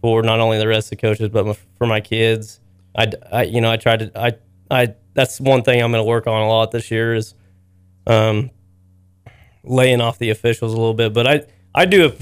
for 0.00 0.22
not 0.22 0.40
only 0.40 0.58
the 0.58 0.68
rest 0.68 0.86
of 0.86 0.90
the 0.90 0.96
coaches 0.96 1.28
but 1.28 1.46
my, 1.46 1.56
for 1.76 1.86
my 1.86 2.00
kids. 2.00 2.60
I, 2.96 3.12
I 3.30 3.42
you 3.44 3.60
know 3.60 3.70
I 3.70 3.76
tried 3.76 4.00
to 4.00 4.18
I 4.18 4.32
I 4.70 4.94
that's 5.14 5.40
one 5.40 5.62
thing 5.62 5.82
I'm 5.82 5.90
going 5.92 6.02
to 6.02 6.08
work 6.08 6.26
on 6.26 6.40
a 6.42 6.48
lot 6.48 6.70
this 6.70 6.90
year 6.90 7.14
is 7.14 7.34
um 8.06 8.50
laying 9.68 10.00
off 10.00 10.18
the 10.18 10.30
officials 10.30 10.72
a 10.72 10.76
little 10.76 10.94
bit, 10.94 11.12
but 11.12 11.26
I 11.26 11.42
I 11.74 11.84
do 11.84 12.06
a 12.06 12.12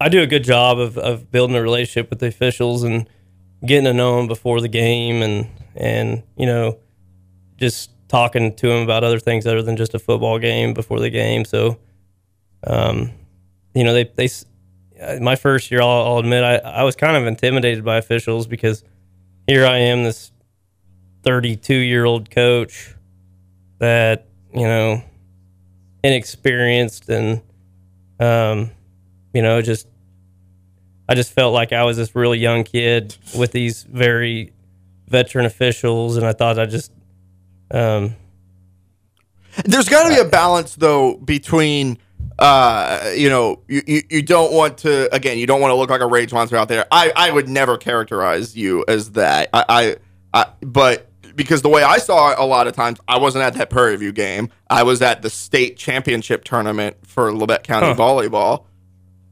I 0.00 0.08
do 0.08 0.20
a 0.20 0.26
good 0.26 0.44
job 0.44 0.78
of, 0.78 0.98
of 0.98 1.30
building 1.30 1.56
a 1.56 1.62
relationship 1.62 2.10
with 2.10 2.18
the 2.18 2.26
officials 2.26 2.82
and 2.82 3.08
getting 3.64 3.84
to 3.84 3.94
know 3.94 4.16
them 4.16 4.26
before 4.26 4.60
the 4.60 4.68
game 4.68 5.22
and 5.22 5.48
and 5.76 6.22
you 6.36 6.46
know 6.46 6.78
just 7.56 7.90
talking 8.08 8.54
to 8.54 8.68
them 8.68 8.82
about 8.82 9.02
other 9.04 9.18
things 9.18 9.46
other 9.46 9.62
than 9.62 9.76
just 9.76 9.94
a 9.94 9.98
football 9.98 10.38
game 10.38 10.74
before 10.74 11.00
the 11.00 11.10
game. 11.10 11.44
So, 11.44 11.78
um, 12.66 13.10
you 13.74 13.84
know, 13.84 13.92
they 13.92 14.04
they 14.04 14.28
uh, 15.00 15.18
my 15.20 15.36
first 15.36 15.70
year, 15.70 15.82
I'll, 15.82 16.06
I'll 16.06 16.18
admit, 16.18 16.44
I, 16.44 16.56
I 16.56 16.82
was 16.84 16.94
kind 16.96 17.16
of 17.16 17.26
intimidated 17.26 17.84
by 17.84 17.96
officials 17.96 18.46
because 18.46 18.84
here 19.46 19.66
I 19.66 19.78
am, 19.78 20.04
this 20.04 20.30
32 21.24 21.74
year 21.74 22.04
old 22.04 22.30
coach 22.30 22.94
that 23.78 24.28
you 24.52 24.66
know 24.66 25.02
inexperienced 26.04 27.08
and 27.08 27.40
um, 28.20 28.70
you 29.32 29.42
know 29.42 29.60
just 29.60 29.88
I 31.08 31.14
just 31.14 31.32
felt 31.32 31.52
like 31.52 31.72
I 31.72 31.82
was 31.82 31.96
this 31.96 32.14
really 32.14 32.38
young 32.38 32.62
kid 32.62 33.16
with 33.36 33.50
these 33.52 33.82
very 33.82 34.52
veteran 35.08 35.44
officials, 35.44 36.16
and 36.16 36.24
I 36.24 36.32
thought 36.32 36.58
I 36.58 36.66
just 36.66 36.92
um, 37.70 38.14
There's 39.64 39.88
got 39.88 40.08
to 40.08 40.14
be 40.14 40.20
a 40.20 40.24
balance 40.24 40.76
though 40.76 41.16
between 41.16 41.98
uh, 42.38 43.12
you 43.14 43.28
know, 43.28 43.60
you, 43.68 43.82
you, 43.86 44.02
you 44.10 44.22
don't 44.22 44.52
want 44.52 44.78
to, 44.78 45.12
again, 45.14 45.38
you 45.38 45.46
don't 45.46 45.60
want 45.60 45.70
to 45.70 45.76
look 45.76 45.90
like 45.90 46.00
a 46.00 46.06
rage 46.06 46.32
monster 46.32 46.56
out 46.56 46.68
there. 46.68 46.84
I, 46.90 47.12
I 47.14 47.30
would 47.30 47.48
never 47.48 47.76
characterize 47.76 48.56
you 48.56 48.84
as 48.88 49.12
that. 49.12 49.50
I, 49.52 49.64
I, 49.68 49.96
I, 50.32 50.46
but 50.60 51.08
because 51.34 51.62
the 51.62 51.68
way 51.68 51.82
I 51.82 51.98
saw 51.98 52.32
it 52.32 52.38
a 52.38 52.44
lot 52.44 52.66
of 52.66 52.74
times, 52.74 52.98
I 53.08 53.18
wasn't 53.18 53.44
at 53.44 53.54
that 53.54 53.70
Prairie 53.70 53.96
View 53.96 54.12
game. 54.12 54.50
I 54.70 54.82
was 54.82 55.02
at 55.02 55.22
the 55.22 55.30
state 55.30 55.76
championship 55.76 56.44
tournament 56.44 56.96
for 57.06 57.30
Labette 57.32 57.62
County 57.64 57.86
Huh. 57.88 57.94
volleyball. 57.94 58.64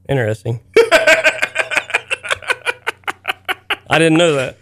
Interesting. 0.09 0.59
I 3.89 3.99
didn't 3.99 4.17
know 4.17 4.33
that. 4.33 4.57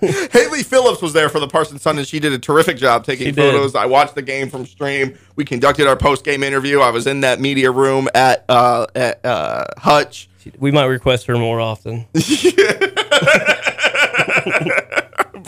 Haley 0.32 0.62
Phillips 0.62 1.02
was 1.02 1.12
there 1.12 1.28
for 1.28 1.40
the 1.40 1.48
Parsons 1.48 1.82
Sun, 1.82 1.98
and 1.98 2.06
she 2.06 2.20
did 2.20 2.32
a 2.32 2.38
terrific 2.38 2.76
job 2.76 3.04
taking 3.04 3.34
photos. 3.34 3.74
I 3.74 3.86
watched 3.86 4.14
the 4.14 4.22
game 4.22 4.48
from 4.48 4.64
stream. 4.64 5.18
We 5.34 5.44
conducted 5.44 5.88
our 5.88 5.96
post 5.96 6.24
game 6.24 6.44
interview. 6.44 6.78
I 6.80 6.90
was 6.90 7.06
in 7.08 7.20
that 7.22 7.40
media 7.40 7.70
room 7.72 8.08
at 8.14 8.44
uh, 8.48 8.86
at 8.94 9.24
uh, 9.24 9.64
Hutch. 9.76 10.28
We 10.58 10.70
might 10.70 10.84
request 10.86 11.26
her 11.26 11.36
more 11.36 11.60
often. 11.60 12.06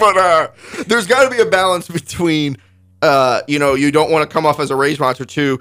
but 0.00 0.16
uh, 0.16 0.48
there's 0.86 1.06
got 1.06 1.24
to 1.24 1.30
be 1.30 1.40
a 1.40 1.46
balance 1.46 1.86
between, 1.88 2.56
uh, 3.02 3.42
you 3.46 3.58
know, 3.58 3.74
you 3.74 3.92
don't 3.92 4.10
want 4.10 4.28
to 4.28 4.32
come 4.32 4.46
off 4.46 4.58
as 4.58 4.70
a 4.70 4.76
rage 4.76 4.98
monster 4.98 5.24
too. 5.24 5.60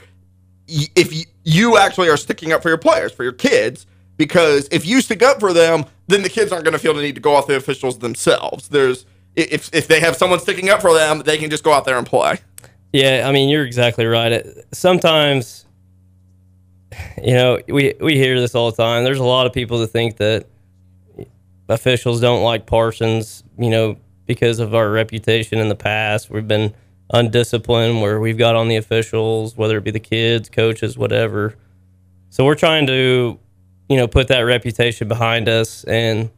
If 0.68 1.12
y- 1.12 1.26
you 1.44 1.78
actually 1.78 2.10
are 2.10 2.18
sticking 2.18 2.52
up 2.52 2.64
for 2.64 2.70
your 2.70 2.78
players, 2.78 3.12
for 3.12 3.24
your 3.24 3.34
kids, 3.34 3.86
because 4.18 4.68
if 4.72 4.86
you 4.86 5.02
stick 5.02 5.22
up 5.22 5.40
for 5.40 5.54
them, 5.54 5.86
then 6.08 6.24
the 6.24 6.30
kids 6.30 6.52
aren't 6.52 6.64
going 6.64 6.74
to 6.74 6.80
feel 6.80 6.94
the 6.94 7.02
need 7.02 7.16
to 7.16 7.22
go 7.22 7.36
off 7.36 7.48
the 7.48 7.56
officials 7.56 8.00
themselves. 8.00 8.70
There's 8.70 9.06
if 9.36 9.70
if 9.74 9.88
they 9.88 10.00
have 10.00 10.16
someone 10.16 10.40
sticking 10.40 10.70
up 10.70 10.82
for 10.82 10.94
them, 10.94 11.20
they 11.20 11.38
can 11.38 11.50
just 11.50 11.64
go 11.64 11.72
out 11.72 11.86
there 11.86 11.98
and 11.98 12.08
play. 12.08 12.40
Yeah, 12.92 13.26
I 13.28 13.32
mean, 13.32 13.50
you're 13.50 13.66
exactly 13.66 14.06
right. 14.06 14.44
Sometimes, 14.72 15.66
you 17.24 17.34
know, 17.34 17.60
we 17.68 17.94
we 18.02 18.16
hear 18.16 18.40
this 18.40 18.56
all 18.56 18.72
the 18.72 18.78
time. 18.78 19.04
There's 19.04 19.20
a 19.20 19.24
lot 19.24 19.46
of 19.46 19.54
people 19.54 19.78
that 19.80 19.88
think 19.88 20.18
that 20.18 20.48
officials 21.70 22.20
don't 22.20 22.42
like 22.44 22.66
Parsons, 22.66 23.44
you 23.58 23.70
know, 23.70 23.98
because 24.30 24.60
of 24.60 24.76
our 24.76 24.92
reputation 24.92 25.58
in 25.58 25.70
the 25.70 25.76
past. 25.76 26.30
We've 26.30 26.48
been 26.48 26.76
undisciplined, 27.12 28.00
where 28.00 28.20
we've 28.20 28.38
got 28.38 28.56
on 28.56 28.68
the 28.68 28.76
officials, 28.76 29.58
whether 29.58 29.76
it 29.80 29.84
be 29.84 29.90
the 29.90 30.00
kids, 30.00 30.50
coaches, 30.50 30.96
whatever. 30.96 31.56
So 32.30 32.46
we're 32.46 32.54
trying 32.54 32.86
to, 32.86 33.40
you 33.90 33.98
know, 33.98 34.08
put 34.08 34.28
that 34.28 34.42
reputation 34.42 35.08
behind 35.08 35.50
us 35.50 35.84
and 35.86 36.30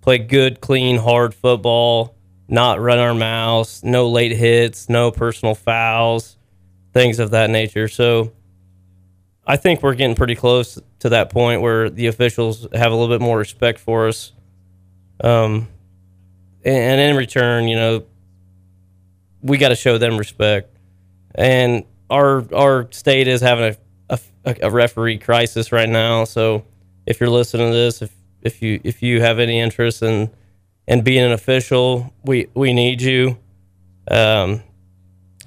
play 0.00 0.18
good, 0.18 0.60
clean, 0.60 0.98
hard 0.98 1.32
football, 1.32 2.16
not 2.48 2.80
run 2.80 2.98
our 2.98 3.14
mouths, 3.14 3.84
no 3.84 4.08
late 4.08 4.32
hits, 4.32 4.88
no 4.88 5.12
personal 5.12 5.54
fouls, 5.54 6.36
things 6.92 7.20
of 7.20 7.30
that 7.30 7.48
nature. 7.48 7.86
So 7.86 8.32
I 9.46 9.56
think 9.56 9.84
we're 9.84 9.94
getting 9.94 10.16
pretty 10.16 10.34
close 10.34 10.80
to 10.98 11.10
that 11.10 11.30
point 11.30 11.62
where 11.62 11.90
the 11.90 12.08
officials 12.08 12.66
have 12.74 12.90
a 12.90 12.96
little 12.96 13.14
bit 13.16 13.22
more 13.22 13.38
respect 13.38 13.78
for 13.78 14.08
us. 14.08 14.32
Um, 15.22 15.68
and, 16.64 17.00
in 17.00 17.16
return, 17.16 17.68
you 17.68 17.76
know, 17.76 18.04
we 19.42 19.58
got 19.58 19.70
to 19.70 19.76
show 19.76 19.98
them 19.98 20.18
respect. 20.18 20.76
And 21.34 21.84
our 22.10 22.44
our 22.54 22.90
state 22.92 23.28
is 23.28 23.40
having 23.40 23.76
a, 24.10 24.18
a, 24.44 24.56
a 24.62 24.70
referee 24.70 25.18
crisis 25.18 25.72
right 25.72 25.88
now. 25.88 26.24
So 26.24 26.64
if 27.06 27.20
you're 27.20 27.30
listening 27.30 27.70
to 27.70 27.76
this, 27.76 28.02
if 28.02 28.12
if 28.42 28.62
you 28.62 28.80
if 28.84 29.02
you 29.02 29.20
have 29.20 29.38
any 29.38 29.58
interest 29.60 30.02
in 30.02 30.30
in 30.86 31.02
being 31.02 31.24
an 31.24 31.32
official, 31.32 32.12
we 32.24 32.48
we 32.54 32.72
need 32.72 33.00
you. 33.00 33.38
Um, 34.10 34.62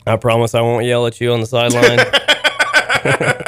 I 0.07 0.15
promise 0.15 0.55
I 0.55 0.61
won't 0.61 0.85
yell 0.85 1.05
at 1.05 1.19
you 1.19 1.33
on 1.33 1.41
the 1.41 1.45
sideline. 1.45 1.99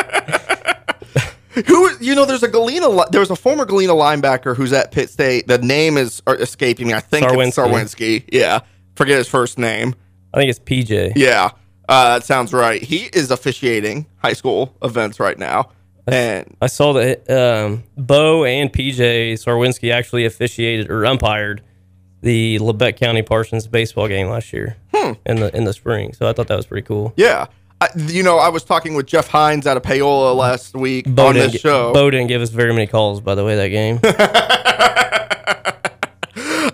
Who 1.67 1.89
you 1.99 2.15
know? 2.15 2.25
There's 2.25 2.43
a 2.43 2.47
Galena. 2.47 2.87
There 3.11 3.21
was 3.21 3.31
a 3.31 3.35
former 3.35 3.65
Galena 3.65 3.93
linebacker 3.93 4.55
who's 4.55 4.73
at 4.73 4.91
Pitt 4.91 5.09
State. 5.09 5.47
The 5.47 5.57
name 5.57 5.97
is 5.97 6.21
escaping 6.27 6.87
me. 6.87 6.93
I 6.93 6.99
think 6.99 7.25
it's 7.25 7.33
Sarwinski. 7.33 7.71
Sarwinski. 7.71 8.29
Yeah, 8.31 8.59
forget 8.95 9.17
his 9.17 9.27
first 9.27 9.57
name. 9.57 9.95
I 10.33 10.37
think 10.37 10.49
it's 10.49 10.59
PJ. 10.59 11.13
Yeah, 11.15 11.51
uh, 11.87 12.15
that 12.15 12.25
sounds 12.25 12.51
right. 12.53 12.81
He 12.81 13.09
is 13.13 13.31
officiating 13.31 14.05
high 14.17 14.33
school 14.33 14.75
events 14.81 15.19
right 15.19 15.37
now, 15.37 15.69
and 16.07 16.55
I 16.61 16.67
saw 16.67 16.93
that 16.93 17.29
um, 17.29 17.83
Bo 17.97 18.43
and 18.43 18.71
PJ 18.71 19.33
Sarwinski 19.33 19.93
actually 19.93 20.25
officiated 20.25 20.89
or 20.89 21.05
umpired 21.05 21.61
the 22.21 22.57
Labette 22.59 22.97
County 22.97 23.21
Parsons 23.21 23.67
baseball 23.67 24.07
game 24.07 24.27
last 24.27 24.51
year 24.51 24.77
hmm. 24.93 25.13
in 25.25 25.37
the 25.37 25.55
in 25.55 25.63
the 25.63 25.73
spring. 25.73 26.13
So 26.13 26.27
I 26.27 26.33
thought 26.33 26.47
that 26.47 26.57
was 26.57 26.65
pretty 26.65 26.85
cool. 26.85 27.13
yeah, 27.15 27.47
I, 27.81 27.89
you 27.97 28.23
know, 28.23 28.37
I 28.37 28.49
was 28.49 28.63
talking 28.63 28.95
with 28.95 29.05
Jeff 29.05 29.27
Hines 29.27 29.67
out 29.67 29.75
of 29.75 29.83
Paola 29.83 30.33
last 30.33 30.75
week 30.75 31.05
Bo 31.07 31.27
on 31.27 31.35
this 31.35 31.59
show. 31.59 31.93
Bo 31.93 32.09
didn't 32.09 32.27
give 32.27 32.41
us 32.41 32.49
very 32.49 32.73
many 32.73 32.87
calls, 32.87 33.19
by 33.21 33.35
the 33.35 33.43
way, 33.43 33.55
that 33.55 33.69
game. 33.69 33.99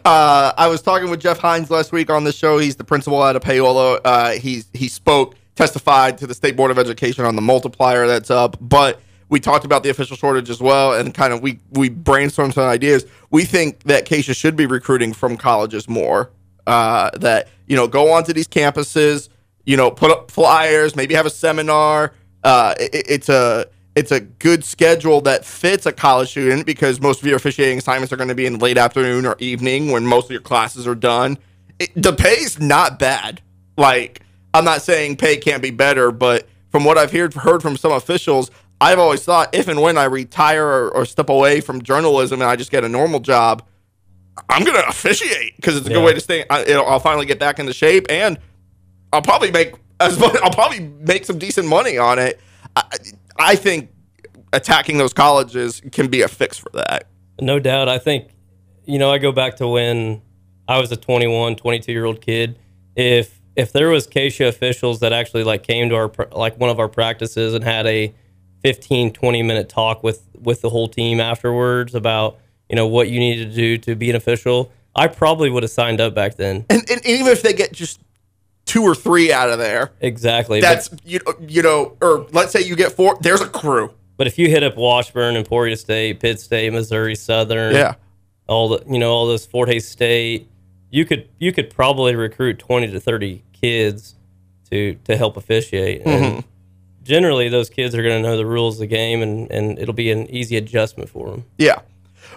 Uh, 0.03 0.51
I 0.57 0.67
was 0.67 0.81
talking 0.81 1.11
with 1.11 1.19
Jeff 1.19 1.37
Hines 1.37 1.69
last 1.69 1.91
week 1.91 2.09
on 2.09 2.23
the 2.23 2.31
show. 2.31 2.57
He's 2.57 2.75
the 2.75 2.83
principal 2.83 3.21
out 3.21 3.35
of 3.35 3.43
Paola. 3.43 3.99
Uh, 4.03 4.31
he's 4.31 4.67
he 4.73 4.87
spoke, 4.87 5.35
testified 5.55 6.17
to 6.19 6.27
the 6.27 6.33
state 6.33 6.55
board 6.55 6.71
of 6.71 6.79
education 6.79 7.23
on 7.23 7.35
the 7.35 7.41
multiplier 7.41 8.07
that's 8.07 8.31
up. 8.31 8.57
But 8.59 8.99
we 9.29 9.39
talked 9.39 9.63
about 9.63 9.83
the 9.83 9.89
official 9.89 10.17
shortage 10.17 10.49
as 10.49 10.59
well, 10.59 10.93
and 10.93 11.13
kind 11.13 11.33
of 11.33 11.41
we 11.41 11.59
we 11.71 11.89
brainstormed 11.89 12.53
some 12.53 12.67
ideas. 12.67 13.05
We 13.29 13.45
think 13.45 13.83
that 13.83 14.05
KSHSAA 14.05 14.35
should 14.35 14.55
be 14.55 14.65
recruiting 14.65 15.13
from 15.13 15.37
colleges 15.37 15.87
more. 15.87 16.31
Uh, 16.65 17.11
that 17.19 17.49
you 17.67 17.75
know 17.75 17.87
go 17.87 18.11
onto 18.11 18.33
these 18.33 18.47
campuses, 18.47 19.29
you 19.65 19.77
know, 19.77 19.91
put 19.91 20.11
up 20.11 20.31
flyers, 20.31 20.95
maybe 20.95 21.13
have 21.13 21.25
a 21.25 21.29
seminar. 21.31 22.13
Uh, 22.43 22.73
it- 22.79 23.05
it's 23.09 23.29
a 23.29 23.67
it's 23.93 24.11
a 24.11 24.21
good 24.21 24.63
schedule 24.63 25.19
that 25.19 25.43
fits 25.43 25.85
a 25.85 25.91
college 25.91 26.29
student 26.29 26.65
because 26.65 27.01
most 27.01 27.19
of 27.21 27.27
your 27.27 27.35
officiating 27.35 27.77
assignments 27.77 28.13
are 28.13 28.15
going 28.15 28.29
to 28.29 28.35
be 28.35 28.45
in 28.45 28.57
late 28.57 28.77
afternoon 28.77 29.25
or 29.25 29.35
evening 29.39 29.91
when 29.91 30.05
most 30.05 30.25
of 30.25 30.31
your 30.31 30.39
classes 30.39 30.87
are 30.87 30.95
done. 30.95 31.37
It, 31.77 31.91
the 32.01 32.13
pay's 32.13 32.57
not 32.57 32.99
bad. 32.99 33.41
Like 33.77 34.21
I'm 34.53 34.63
not 34.63 34.81
saying 34.81 35.17
pay 35.17 35.35
can't 35.37 35.61
be 35.61 35.71
better, 35.71 36.11
but 36.11 36.47
from 36.69 36.85
what 36.85 36.97
I've 36.97 37.11
heard 37.11 37.33
heard 37.33 37.61
from 37.61 37.75
some 37.75 37.91
officials, 37.91 38.49
I've 38.79 38.97
always 38.97 39.23
thought 39.23 39.53
if 39.53 39.67
and 39.67 39.81
when 39.81 39.97
I 39.97 40.05
retire 40.05 40.65
or, 40.65 40.89
or 40.91 41.05
step 41.05 41.29
away 41.29 41.59
from 41.59 41.81
journalism 41.81 42.41
and 42.41 42.49
I 42.49 42.55
just 42.55 42.71
get 42.71 42.83
a 42.85 42.89
normal 42.89 43.19
job, 43.19 43.61
I'm 44.49 44.63
gonna 44.63 44.83
officiate 44.87 45.55
because 45.57 45.75
it's 45.75 45.85
a 45.87 45.89
good 45.89 46.03
way 46.05 46.13
to 46.13 46.19
stay. 46.21 46.45
I, 46.49 46.61
it'll, 46.63 46.85
I'll 46.87 46.99
finally 47.01 47.25
get 47.25 47.39
back 47.39 47.59
into 47.59 47.73
shape, 47.73 48.05
and 48.09 48.39
I'll 49.13 49.21
probably 49.21 49.51
make 49.51 49.75
as. 49.99 50.21
I'll 50.21 50.51
probably 50.51 50.79
make 50.79 51.25
some 51.25 51.37
decent 51.37 51.67
money 51.67 51.97
on 51.97 52.19
it. 52.19 52.39
I, 52.75 52.83
I 53.37 53.55
think 53.55 53.89
attacking 54.53 54.97
those 54.97 55.13
colleges 55.13 55.81
can 55.91 56.07
be 56.07 56.21
a 56.21 56.27
fix 56.27 56.57
for 56.57 56.69
that. 56.73 57.07
No 57.39 57.59
doubt. 57.59 57.89
I 57.89 57.97
think, 57.97 58.29
you 58.85 58.99
know, 58.99 59.11
I 59.11 59.17
go 59.17 59.31
back 59.31 59.55
to 59.57 59.67
when 59.67 60.21
I 60.67 60.79
was 60.79 60.91
a 60.91 60.97
21, 60.97 61.55
22 61.55 61.91
year 61.91 62.05
old 62.05 62.21
kid. 62.21 62.57
If 62.95 63.39
if 63.55 63.73
there 63.73 63.89
was 63.89 64.07
KSHSAA 64.07 64.47
officials 64.47 65.01
that 65.01 65.11
actually 65.11 65.43
like 65.43 65.63
came 65.63 65.89
to 65.89 65.95
our 65.95 66.11
like 66.31 66.59
one 66.59 66.69
of 66.69 66.79
our 66.79 66.87
practices 66.87 67.53
and 67.53 67.63
had 67.63 67.85
a 67.87 68.13
15, 68.63 69.11
20 69.11 69.43
minute 69.43 69.69
talk 69.69 70.03
with 70.03 70.23
with 70.39 70.61
the 70.61 70.69
whole 70.69 70.87
team 70.87 71.19
afterwards 71.19 71.95
about 71.95 72.39
you 72.69 72.75
know 72.75 72.87
what 72.87 73.09
you 73.09 73.19
need 73.19 73.37
to 73.37 73.45
do 73.45 73.77
to 73.79 73.95
be 73.95 74.09
an 74.09 74.15
official, 74.15 74.71
I 74.95 75.07
probably 75.07 75.49
would 75.49 75.63
have 75.63 75.71
signed 75.71 75.99
up 75.99 76.13
back 76.13 76.35
then. 76.35 76.65
And, 76.69 76.89
and 76.89 77.05
even 77.05 77.27
if 77.27 77.41
they 77.41 77.53
get 77.53 77.73
just 77.73 77.99
two 78.65 78.83
or 78.83 78.95
three 78.95 79.31
out 79.33 79.49
of 79.49 79.59
there, 79.59 79.91
Exactly. 80.01 80.61
that's 80.61 80.89
but, 80.89 81.05
you 81.05 81.19
you 81.47 81.61
know, 81.61 81.97
or 82.01 82.27
let's 82.31 82.51
say 82.51 82.61
you 82.61 82.75
get 82.75 82.91
four. 82.93 83.17
There's 83.21 83.41
a 83.41 83.47
crew. 83.47 83.93
but 84.17 84.27
if 84.27 84.37
you 84.39 84.47
hit 84.49 84.63
up 84.63 84.77
Washburn, 84.77 85.35
Emporia 85.35 85.75
State, 85.77 86.19
Pitt 86.19 86.39
State, 86.39 86.71
Missouri 86.71 87.15
Southern, 87.15 87.73
Yeah. 87.75 87.95
all 88.47 88.69
the 88.69 88.83
you 88.89 88.99
know 88.99 89.11
all 89.11 89.27
those 89.27 89.45
Fort 89.45 89.67
Hays 89.69 89.87
State, 89.87 90.47
you 90.89 91.05
could 91.05 91.27
you 91.39 91.51
could 91.51 91.69
probably 91.69 92.15
recruit 92.15 92.59
twenty 92.59 92.87
to 92.91 92.99
thirty 92.99 93.43
kids 93.59 94.15
to 94.69 94.95
to 95.05 95.17
help 95.17 95.37
officiate. 95.37 96.01
And 96.05 96.43
generally, 97.03 97.49
those 97.49 97.69
kids 97.69 97.93
are 97.95 98.03
going 98.03 98.21
to 98.21 98.29
know 98.29 98.37
the 98.37 98.45
rules 98.45 98.75
of 98.75 98.79
the 98.81 98.87
game, 98.87 99.21
and 99.21 99.51
and 99.51 99.77
it'll 99.79 99.93
be 99.93 100.11
an 100.11 100.29
easy 100.29 100.55
adjustment 100.55 101.09
for 101.09 101.29
them. 101.31 101.45
Yeah. 101.57 101.79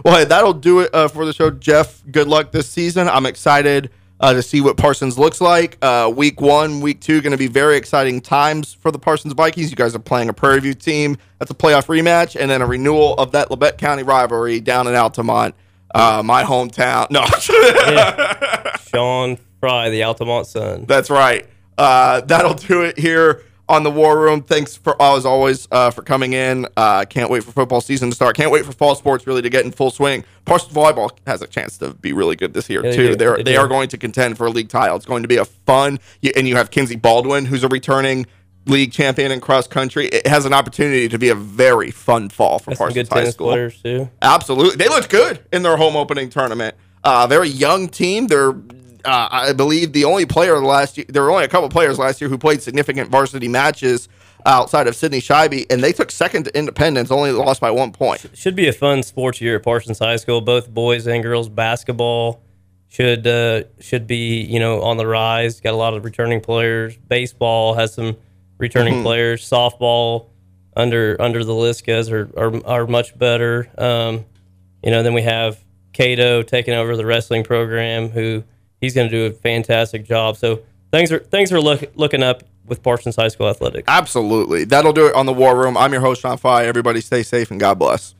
Well, 0.05 0.17
hey, 0.17 0.25
that'll 0.25 0.55
do 0.55 0.81
it 0.81 0.93
uh, 0.93 1.07
for 1.07 1.25
the 1.25 1.33
show. 1.33 1.51
Jeff, 1.51 2.03
good 2.11 2.27
luck 2.27 2.51
this 2.51 2.69
season. 2.69 3.09
I'm 3.09 3.27
excited 3.27 3.91
uh, 4.25 4.33
to 4.33 4.43
see 4.43 4.63
what 4.63 4.79
Parsons 4.79 5.19
looks 5.19 5.43
like. 5.43 5.77
Uh, 5.83 6.11
week 6.15 6.41
one, 6.41 6.81
week 6.81 7.03
two, 7.03 7.21
going 7.21 7.33
to 7.33 7.37
be 7.37 7.47
very 7.47 7.77
exciting 7.77 8.23
times 8.23 8.73
for 8.73 8.91
the 8.91 8.99
Parsons 8.99 9.35
Vikings. 9.35 9.69
You 9.69 9.77
guys 9.77 9.95
are 9.95 9.99
playing 9.99 10.31
a 10.31 10.33
Prairie 10.33 10.61
View 10.61 10.73
team. 10.73 11.19
That's 11.39 11.51
a 11.51 11.55
playoff 11.55 11.87
rematch, 11.87 12.35
and 12.41 12.51
then 12.51 12.63
a 12.63 12.67
renewal 12.67 13.13
of 13.17 13.33
that 13.33 13.51
Labette 13.51 13.77
County 13.77 14.03
rivalry 14.03 14.61
down 14.61 14.87
in 14.87 14.95
Altamont, 14.95 15.55
uh, 15.95 16.23
my 16.25 16.43
hometown. 16.43 17.11
No, 17.11 17.23
Sean 18.91 19.37
Fry, 19.61 19.91
the 19.91 20.05
Altamont 20.05 20.47
Sun. 20.47 20.87
that's 20.87 21.11
right. 21.11 21.47
Uh, 21.77 22.23
that'll 22.23 22.55
do 22.55 22.81
it 22.81 22.99
here 22.99 23.43
on 23.69 23.83
the 23.83 23.91
War 23.91 24.21
Room. 24.21 24.43
Thanks 24.43 24.77
for 24.77 25.01
as 25.01 25.25
always 25.25 25.67
uh, 25.71 25.91
for 25.91 26.03
coming 26.03 26.33
in. 26.33 26.67
Uh, 26.77 27.05
can't 27.05 27.31
wait 27.31 27.43
for 27.45 27.53
football 27.53 27.81
season 27.81 28.11
to 28.11 28.15
start. 28.17 28.37
Can't 28.37 28.51
wait 28.51 28.65
for 28.65 28.73
fall 28.73 28.95
sports 28.95 29.27
really 29.27 29.43
to 29.43 29.51
get 29.51 29.65
in 29.65 29.73
full 29.73 29.91
swing. 29.91 30.25
Parsons 30.45 30.75
volleyball 30.75 31.11
has 31.27 31.41
a 31.43 31.47
chance 31.47 31.79
to 31.79 31.95
be 31.95 32.13
really 32.13 32.37
good 32.37 32.53
this 32.53 32.69
year 32.69 32.85
Yeah, 32.85 32.93
too. 32.93 33.17
They 33.17 33.43
they 33.43 33.57
are 33.57 33.69
going 33.69 33.89
to 33.89 33.99
contend 33.99 34.37
for 34.37 34.47
a 34.47 34.51
league 34.51 34.69
title. 34.69 34.97
It's 34.97 35.07
going 35.07 35.23
to 35.23 35.29
be 35.29 35.37
a 35.37 35.45
fun. 35.45 35.99
And 36.37 36.47
you 36.47 36.57
have 36.57 36.71
Kinsey 36.71 36.97
Baldwin, 36.97 37.47
who's 37.47 37.65
a 37.65 37.69
returning 37.69 38.27
league 38.67 38.93
champion 38.93 39.31
in 39.33 39.41
cross 39.41 39.67
country. 39.67 40.07
It 40.07 40.27
has 40.27 40.45
an 40.45 40.53
opportunity 40.53 41.09
to 41.09 41.19
be 41.19 41.29
a 41.29 41.35
very 41.35 41.91
fun 41.91 42.29
fall 42.29 42.59
for 42.59 42.75
some 42.75 42.87
Parsons 42.87 43.09
High 43.09 43.31
School. 43.31 43.71
too. 43.83 44.11
Absolutely, 44.23 44.77
they 44.77 44.89
looked 44.89 45.11
good 45.11 45.45
in 45.53 45.63
their 45.63 45.77
home 45.77 45.97
opening 45.97 46.31
tournament. 46.31 46.75
Uh, 47.03 47.27
very 47.27 47.49
young 47.49 47.89
team. 47.89 48.27
They're, 48.29 48.55
uh, 49.05 49.29
I 49.31 49.53
believe, 49.53 49.93
the 49.93 50.05
only 50.05 50.27
player 50.27 50.59
last 50.61 50.97
year. 50.97 51.07
There 51.09 51.23
were 51.23 51.31
only 51.31 51.45
a 51.45 51.49
couple 51.49 51.69
players 51.69 51.99
last 51.99 52.21
year 52.21 52.31
who 52.31 52.39
played 52.39 52.63
significant 52.63 53.11
varsity 53.11 53.49
matches 53.49 54.09
outside 54.47 54.87
of 54.87 54.95
Sydney 54.95 55.21
Scheibe, 55.21 55.67
and 55.71 55.83
they 55.83 55.93
took 55.93 56.11
second 56.11 56.45
to 56.45 56.57
Independence, 56.57 57.11
only 57.11 57.33
lost 57.33 57.61
by 57.61 57.71
one 57.71 57.93
point. 57.93 58.27
Should 58.35 58.57
be 58.57 58.69
a 58.69 58.73
fun 58.73 59.03
sports 59.03 59.41
year 59.41 59.57
at 59.57 59.63
Parsons 59.63 59.99
High 59.99 60.17
School. 60.17 60.41
Both 60.41 60.69
boys 60.71 61.07
and 61.07 61.23
girls 61.23 61.49
basketball 61.49 62.43
should 62.89 63.27
uh, 63.27 63.65
should 63.81 64.07
be 64.07 64.43
you 64.43 64.61
know 64.61 64.83
on 64.83 64.97
the 64.97 65.07
rise. 65.07 65.61
Got 65.61 65.75
a 65.75 65.77
lot 65.77 65.95
of 65.95 66.05
returning 66.05 66.41
players. 66.41 66.97
Baseball 66.97 67.75
has 67.75 67.95
some 67.95 68.17
returning 68.59 69.03
players. 69.03 69.49
Softball 69.49 70.29
under 70.77 71.21
under 71.21 71.45
the 71.45 71.53
Liskas 71.53 72.11
are 72.11 72.31
are, 72.39 72.67
are 72.67 72.87
much 72.87 73.19
better. 73.19 73.69
Um, 73.79 74.25
you 74.83 74.91
know, 74.91 75.03
then 75.03 75.15
we 75.15 75.23
have 75.23 75.59
Cato 75.93 76.43
taking 76.43 76.75
over 76.75 76.97
the 76.97 77.07
wrestling 77.07 77.43
program, 77.43 78.11
who 78.11 78.45
he's 78.85 78.95
going 78.95 79.11
to 79.11 79.17
do 79.17 79.27
a 79.27 79.37
fantastic 79.37 80.05
job. 80.05 80.37
So 80.37 80.63
things 80.93 81.11
are 81.11 81.19
things 81.19 81.53
are 81.53 81.61
look, 81.61 81.85
looking 81.97 82.23
up 82.23 82.45
with 82.67 82.83
Parsons 82.83 83.17
High 83.17 83.29
School 83.29 83.49
athletics. 83.49 83.85
Absolutely, 83.89 84.65
that'll 84.65 84.93
do 84.93 85.07
it 85.07 85.15
on 85.15 85.27
the 85.27 85.33
War 85.33 85.59
Room. 85.59 85.77
I'm 85.77 85.93
your 85.93 86.01
host 86.03 86.23
Sean 86.23 86.37
Fry. 86.37 86.67
Everybody, 86.67 87.01
stay 87.01 87.23
safe 87.23 87.51
and 87.51 87.59
God 87.59 87.79
bless. 87.79 88.15